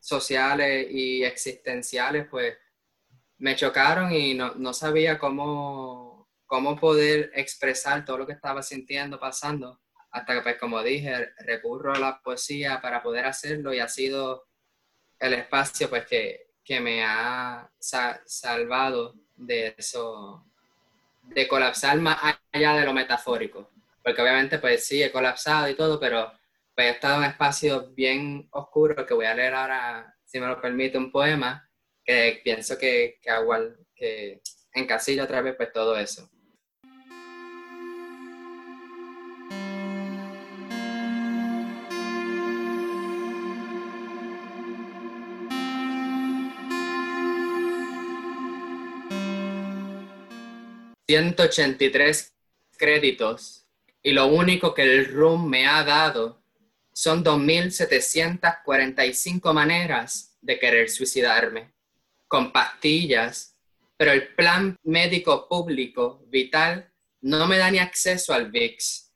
[0.00, 2.56] sociales y existenciales, pues
[3.36, 9.20] me chocaron y no, no sabía cómo, cómo poder expresar todo lo que estaba sintiendo,
[9.20, 9.78] pasando
[10.10, 14.46] hasta que, pues, como dije, recurro a la poesía para poder hacerlo y ha sido
[15.18, 16.48] el espacio, pues, que,
[16.80, 17.68] me ha
[18.26, 20.46] salvado de eso,
[21.22, 22.16] de colapsar más
[22.52, 23.68] allá de lo metafórico.
[24.04, 26.32] Porque obviamente, pues, sí, he colapsado y todo, pero
[26.74, 30.60] pues, he estado en espacios bien oscuros que voy a leer ahora, si me lo
[30.60, 31.68] permite, un poema
[32.04, 33.32] que pienso que, que,
[33.94, 34.40] que
[34.72, 36.30] encasilla otra vez, pues, todo eso.
[51.10, 52.36] 183
[52.76, 53.66] créditos
[54.00, 56.40] y lo único que el RUM me ha dado
[56.92, 61.72] son 2.745 maneras de querer suicidarme.
[62.28, 63.56] con pastillas,
[63.96, 66.92] pero el plan médico público vital
[67.22, 69.10] no me da ni acceso al VIX.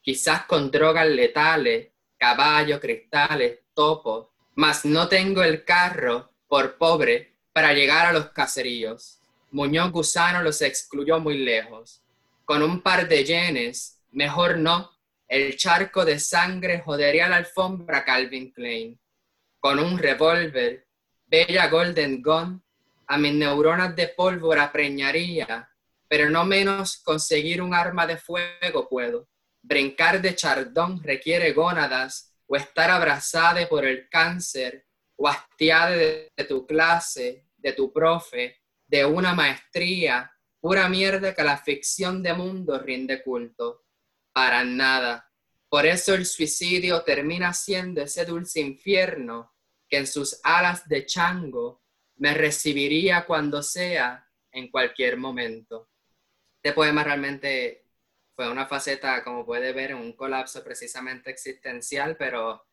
[0.00, 7.74] Quizás con drogas letales, caballos, cristales, topos, mas no tengo el carro, por pobre, para
[7.74, 9.21] llegar a los caseríos.
[9.52, 12.02] Muñoz Gusano los excluyó muy lejos.
[12.46, 14.90] Con un par de yenes, mejor no,
[15.28, 18.98] el charco de sangre jodería la alfombra Calvin Klein.
[19.60, 20.86] Con un revólver,
[21.26, 22.62] bella Golden Gun,
[23.06, 25.68] a mis neuronas de pólvora preñaría,
[26.08, 29.28] pero no menos conseguir un arma de fuego puedo.
[29.60, 34.86] Brincar de chardón requiere gónadas, o estar abrazada por el cáncer,
[35.16, 38.61] o hastiada de, de tu clase, de tu profe,
[38.92, 40.30] de una maestría,
[40.60, 43.86] pura mierda que la ficción de mundo rinde culto.
[44.34, 45.32] Para nada.
[45.70, 49.54] Por eso el suicidio termina siendo ese dulce infierno
[49.88, 51.82] que en sus alas de chango
[52.16, 55.88] me recibiría cuando sea, en cualquier momento.
[56.62, 57.86] Este poema realmente
[58.36, 62.66] fue una faceta, como puede ver, un colapso precisamente existencial, pero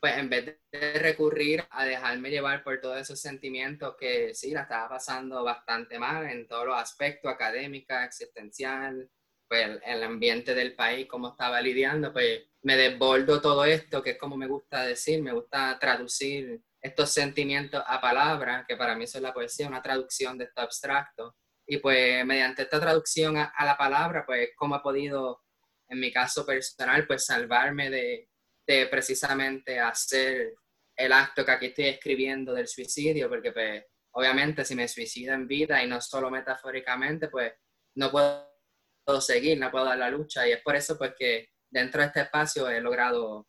[0.00, 4.62] pues en vez de recurrir a dejarme llevar por todos esos sentimientos que sí, la
[4.62, 9.10] estaba pasando bastante mal en todos los aspectos, académica, existencial,
[9.48, 14.18] pues el ambiente del país, cómo estaba lidiando, pues me desbordo todo esto, que es
[14.18, 19.18] como me gusta decir, me gusta traducir estos sentimientos a palabras, que para mí eso
[19.18, 21.36] es la poesía, una traducción de esto abstracto.
[21.66, 25.42] Y pues mediante esta traducción a, la palabra, pues cómo he podido,
[25.88, 28.28] en mi caso personal, pues salvarme de,
[28.66, 30.54] de precisamente hacer
[30.96, 35.46] el acto que aquí estoy escribiendo del suicidio, porque pues obviamente si me suicido en
[35.46, 37.52] vida y no solo metafóricamente, pues
[37.96, 42.00] no puedo seguir, no puedo dar la lucha y es por eso pues que dentro
[42.00, 43.46] de este espacio he logrado,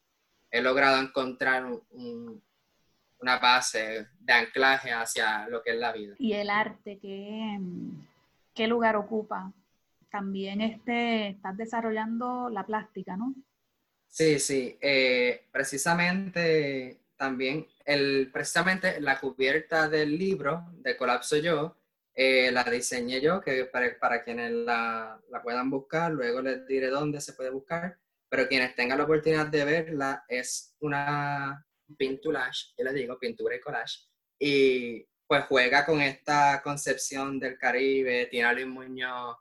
[0.51, 1.65] he logrado encontrar
[3.19, 6.15] una base de anclaje hacia lo que es la vida.
[6.19, 7.59] Y el arte, ¿qué,
[8.53, 9.53] qué lugar ocupa?
[10.11, 13.33] También este, estás desarrollando la plástica, ¿no?
[14.09, 21.77] Sí, sí, eh, precisamente también, el, precisamente la cubierta del libro de Colapso Yo,
[22.15, 26.87] eh, la diseñé yo, que para, para quienes la, la, puedan buscar, luego les diré
[26.87, 31.63] dónde se puede buscar, pero quienes tengan la oportunidad de verla, es una
[31.95, 33.99] pinturage, yo les digo, pintura y collage,
[34.39, 39.37] y pues juega con esta concepción del Caribe, tiene a Luis Muñoz,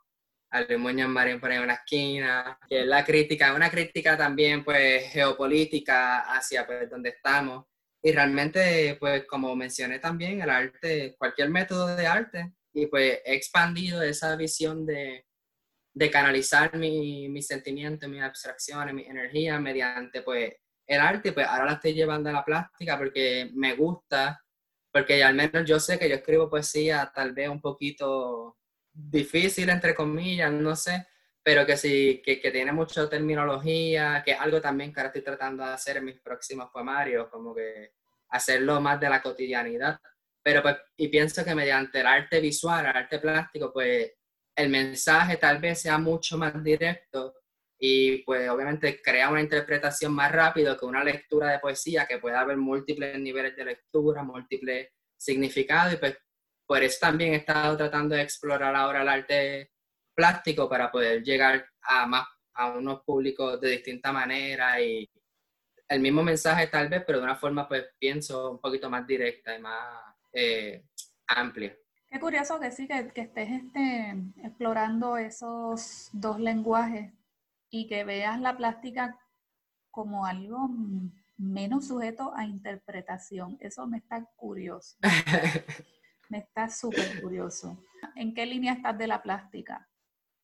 [0.61, 5.11] Luis Marín por ahí en una esquina, que es la crítica, una crítica también pues
[5.13, 7.65] geopolítica hacia pues donde estamos,
[8.03, 13.35] y realmente pues como mencioné también, el arte, cualquier método de arte y pues he
[13.35, 15.27] expandido esa visión de,
[15.95, 20.55] de canalizar mis mi sentimientos, mis abstracciones, mi energía mediante pues
[20.87, 24.41] el arte, pues ahora la estoy llevando a la plástica porque me gusta,
[24.93, 28.57] porque al menos yo sé que yo escribo poesía tal vez un poquito
[28.97, 31.07] difícil, entre comillas, no sé,
[31.43, 35.23] pero que sí, que, que tiene mucha terminología, que es algo también que ahora estoy
[35.23, 37.93] tratando de hacer en mis próximos poemarios, como que
[38.31, 40.01] hacerlo más de la cotidianidad.
[40.43, 44.13] Pero pues, y pienso que mediante el arte visual, el arte plástico, pues
[44.57, 47.35] el mensaje tal vez sea mucho más directo
[47.79, 52.41] y pues obviamente crea una interpretación más rápido que una lectura de poesía que pueda
[52.41, 56.17] haber múltiples niveles de lectura, múltiples significados y pues
[56.67, 59.71] por eso también he estado tratando de explorar ahora el arte
[60.15, 65.09] plástico para poder llegar a más a unos públicos de distinta manera y
[65.89, 69.55] el mismo mensaje tal vez, pero de una forma pues pienso un poquito más directa
[69.55, 70.85] y más eh,
[71.29, 71.77] amplia.
[72.09, 77.13] Qué curioso que sí, que, estés este, explorando esos dos lenguajes
[77.69, 79.19] y que veas la plástica
[79.91, 80.71] como algo
[81.37, 83.59] menos sujeto a interpretación.
[83.61, 84.97] Eso me está curioso.
[86.29, 87.85] me está súper curioso.
[88.15, 89.89] ¿En qué línea estás de la plástica?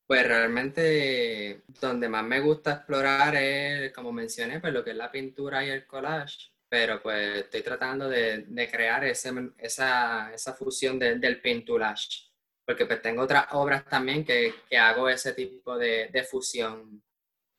[0.05, 5.11] Pues realmente donde más me gusta explorar es, como mencioné, pues lo que es la
[5.11, 10.97] pintura y el collage pero pues estoy tratando de, de crear ese, esa, esa, fusión
[10.97, 12.31] del pinturage,
[12.65, 17.03] porque pues tengo otras obras también que, que hago ese tipo de, de fusión.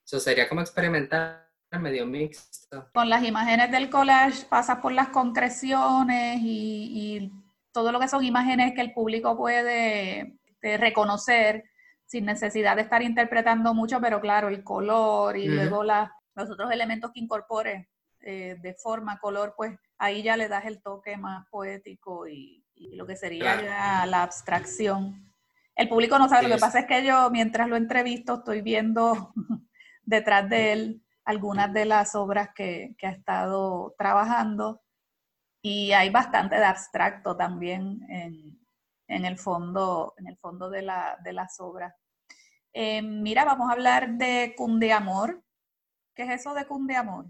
[0.05, 1.49] Eso sería como experimentar
[1.81, 2.91] medio mixto.
[2.93, 7.33] Con las imágenes del collage pasas por las concreciones y, y
[7.75, 11.65] todo lo que son imágenes que el público puede eh, reconocer
[12.07, 16.71] sin necesidad de estar interpretando mucho, pero claro, el color y luego la, los otros
[16.71, 17.89] elementos que incorpore
[18.21, 23.07] eh, de forma, color, pues ahí ya le das el toque más poético y, lo
[23.07, 25.33] que sería ya la abstracción.
[25.77, 29.33] El público no sabe, lo que pasa es que yo mientras lo entrevisto estoy viendo
[30.03, 34.83] detrás de él algunas de las obras que, ha estado trabajando
[35.67, 41.33] y hay bastante de abstracto también en, el, fondo, en el fondo de, la, de
[41.33, 41.95] las obras.
[42.75, 45.43] Eh, mira, vamos a hablar de Cundeamor.
[46.15, 47.25] ¿Qué es eso de Cundeamor?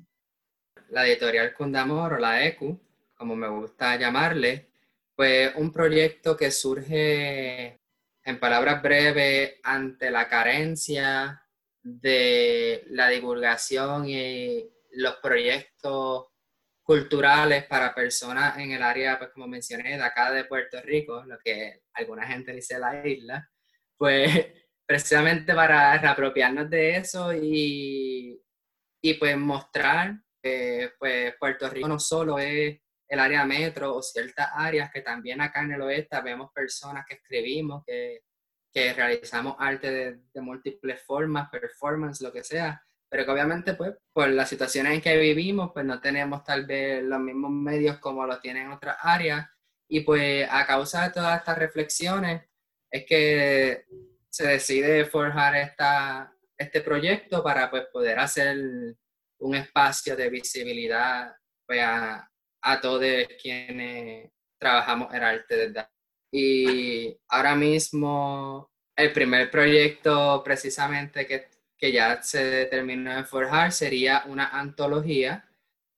[0.89, 2.77] La editorial Cundeamor o la ECU,
[3.15, 4.69] como me gusta llamarle,
[5.15, 7.79] fue un proyecto que surge,
[8.25, 11.41] en palabras breves, ante la carencia
[11.81, 16.34] de la divulgación y los proyectos
[16.85, 21.39] culturales para personas en el área, pues como mencioné, de acá de Puerto Rico, lo
[21.43, 23.51] que alguna gente dice la isla,
[23.97, 24.29] pues
[24.87, 28.39] precisamente para reapropiarnos de eso y,
[29.03, 32.79] y pues mostrar que pues Puerto Rico no solo es
[33.09, 37.15] el área metro o ciertas áreas que también acá en el oeste vemos personas que
[37.15, 38.21] escribimos, que,
[38.71, 43.95] que realizamos arte de, de, múltiples formas, performance, lo que sea, pero que obviamente pues
[44.13, 48.27] por las situaciones en que vivimos pues no tenemos tal vez los mismos medios como
[48.27, 49.47] los tienen otras áreas.
[49.89, 52.43] Y pues a causa de todas estas reflexiones
[52.91, 53.85] es que
[54.31, 58.57] se decide forjar esta, este proyecto para pues poder hacer
[59.39, 61.35] un espacio de visibilidad
[61.67, 62.29] pues, a,
[62.63, 63.05] a todos
[63.41, 65.87] quienes trabajamos en arte desde
[66.37, 71.47] y ahora mismo el primer proyecto precisamente que,
[71.85, 75.47] que ya se terminó de forjar sería una antología,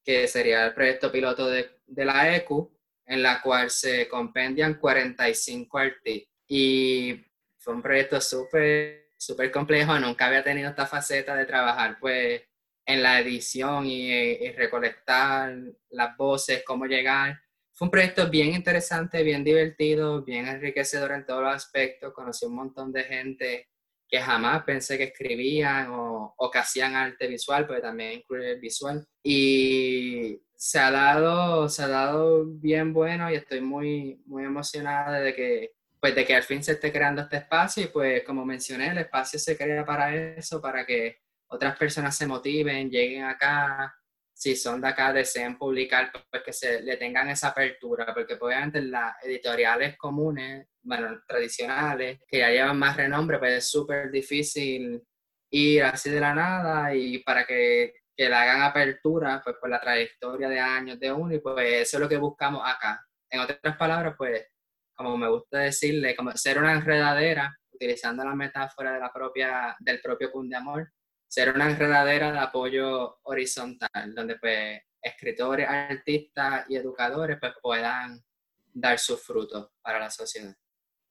[0.05, 5.78] que sería el proyecto piloto de, de la ECU, en la cual se compendian 45
[5.78, 6.28] artistas.
[6.49, 7.24] Y
[7.57, 12.43] fue un proyecto súper, súper complejo, nunca había tenido esta faceta de trabajar pues
[12.84, 15.57] en la edición y, y recolectar
[15.91, 17.41] las voces, cómo llegar
[17.72, 22.14] fue un proyecto bien interesante, bien divertido, bien enriquecedor en todos los aspectos.
[22.14, 23.68] Conocí un montón de gente
[24.09, 28.61] que jamás pensé que escribían o, o que hacían arte visual, pero también incluye el
[28.61, 29.07] visual.
[29.23, 35.35] Y se ha dado, se ha dado bien bueno y estoy muy, muy emocionada de
[35.35, 38.89] que, pues de que al fin se esté creando este espacio y pues como mencioné,
[38.89, 43.95] el espacio se crea para eso, para que otras personas se motiven, lleguen acá,
[44.37, 48.55] si son de acá, deseen publicar, pues que se le tengan esa apertura, porque pues,
[48.55, 55.03] obviamente las editoriales comunes, bueno, tradicionales, que ya llevan más renombre, pues es súper difícil
[55.51, 59.80] ir así de la nada y para que, que le hagan apertura, pues por la
[59.80, 61.57] trayectoria de años de uno, y pues
[61.89, 63.03] eso es lo que buscamos acá.
[63.30, 64.47] En otras palabras, pues,
[64.95, 69.99] como me gusta decirle, como ser una enredadera, utilizando la metáfora de la propia, del
[70.03, 70.93] propio Cundeamor,
[71.29, 78.24] ser una enredadera de apoyo horizontal, donde pues escritores, artistas y educadores pues puedan
[78.72, 80.55] dar sus frutos para la sociedad.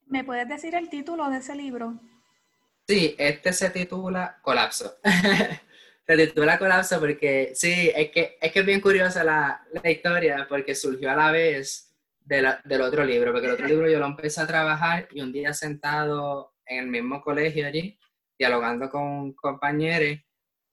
[0.08, 2.00] ¿Me puedes decir el título de ese libro?
[2.88, 4.98] Sí, este se titula Colapso.
[6.08, 10.46] se titula Colapso porque sí, es que es, que es bien curiosa la, la historia
[10.48, 11.96] porque surgió a la vez
[12.26, 15.54] del otro libro, porque el otro libro yo lo empecé a trabajar y un día
[15.54, 17.98] sentado en el mismo colegio allí,
[18.38, 20.20] dialogando con compañeros,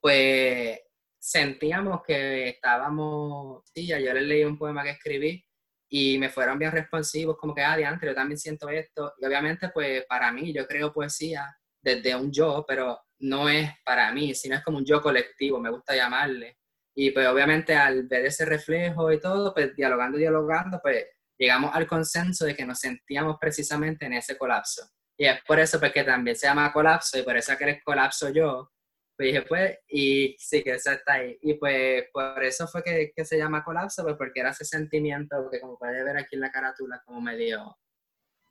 [0.00, 0.80] pues
[1.18, 5.44] sentíamos que estábamos, sí, yo les leí un poema que escribí
[5.88, 9.12] y me fueron bien responsivos, como que, ah, diantre, yo también siento esto.
[9.18, 14.10] Y obviamente, pues para mí, yo creo poesía desde un yo, pero no es para
[14.12, 16.58] mí, sino es como un yo colectivo, me gusta llamarle.
[16.94, 21.06] Y pues obviamente al ver ese reflejo y todo, pues dialogando, dialogando, pues
[21.38, 24.82] llegamos al consenso de que nos sentíamos precisamente en ese colapso.
[25.16, 28.30] Y es por eso porque pues, también se llama colapso y por eso que colapso
[28.30, 28.70] yo.
[29.16, 31.38] Pues dije, pues, y sí que eso está ahí.
[31.42, 35.48] Y pues por eso fue que, que se llama colapso, pues porque era ese sentimiento
[35.50, 37.76] que como puede ver aquí en la carátula, como medio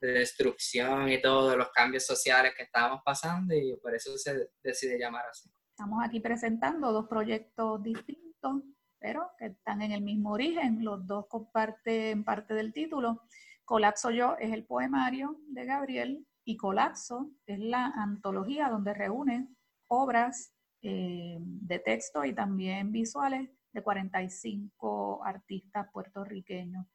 [0.02, 4.98] de destrucción y todos los cambios sociales que estábamos pasando y por eso se decide
[4.98, 5.50] llamar así.
[5.70, 8.64] Estamos aquí presentando dos proyectos distintos,
[9.00, 10.84] pero que están en el mismo origen.
[10.84, 13.24] Los dos comparten parte del título.
[13.64, 19.48] Colapso Yo es el poemario de Gabriel y Colapso es la antología donde reúne
[19.88, 26.86] obras eh, de texto y también visuales de 45 artistas puertorriqueños.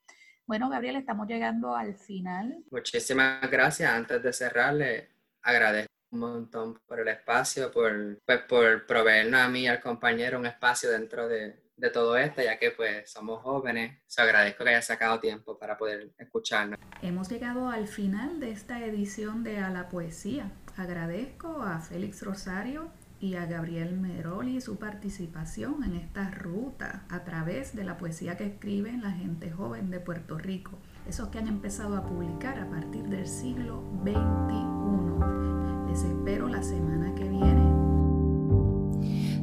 [0.47, 2.65] Bueno, Gabriel, estamos llegando al final.
[2.71, 3.91] Muchísimas gracias.
[3.91, 5.09] Antes de cerrarle,
[5.43, 10.39] agradezco un montón por el espacio, por, pues, por proveernos a mí y al compañero
[10.39, 13.99] un espacio dentro de, de todo esto, ya que pues somos jóvenes.
[14.07, 16.79] Se agradezco que haya sacado tiempo para poder escucharnos.
[17.03, 20.51] Hemos llegado al final de esta edición de A la Poesía.
[20.77, 27.75] Agradezco a Félix Rosario y a Gabriel Meroli su participación en esta ruta a través
[27.75, 31.97] de la poesía que escriben la gente joven de Puerto Rico, esos que han empezado
[31.97, 35.91] a publicar a partir del siglo XXI.
[35.91, 37.66] Les espero la semana que viene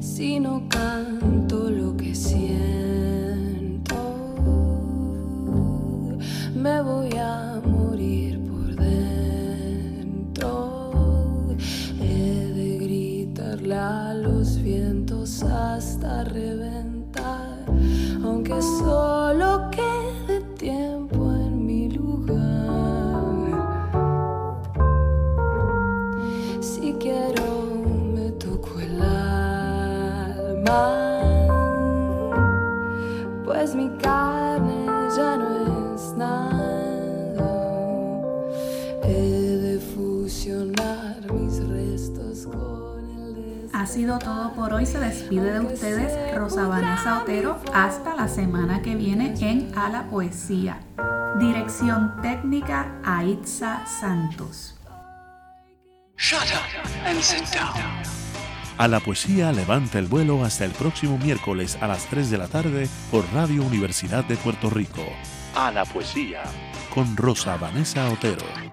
[0.04, 3.95] si no canto lo que siento?
[6.54, 7.22] Me voy a
[43.94, 44.88] sido todo por hoy.
[44.88, 47.60] Se despide de ustedes Rosa Vanessa Otero.
[47.74, 50.80] Hasta la semana que viene en A la Poesía.
[51.39, 54.76] Dirección técnica Aitza Santos.
[58.78, 62.48] A la poesía levanta el vuelo hasta el próximo miércoles a las 3 de la
[62.48, 65.04] tarde por Radio Universidad de Puerto Rico.
[65.56, 66.41] A la poesía
[66.91, 68.72] con Rosa Vanessa Otero.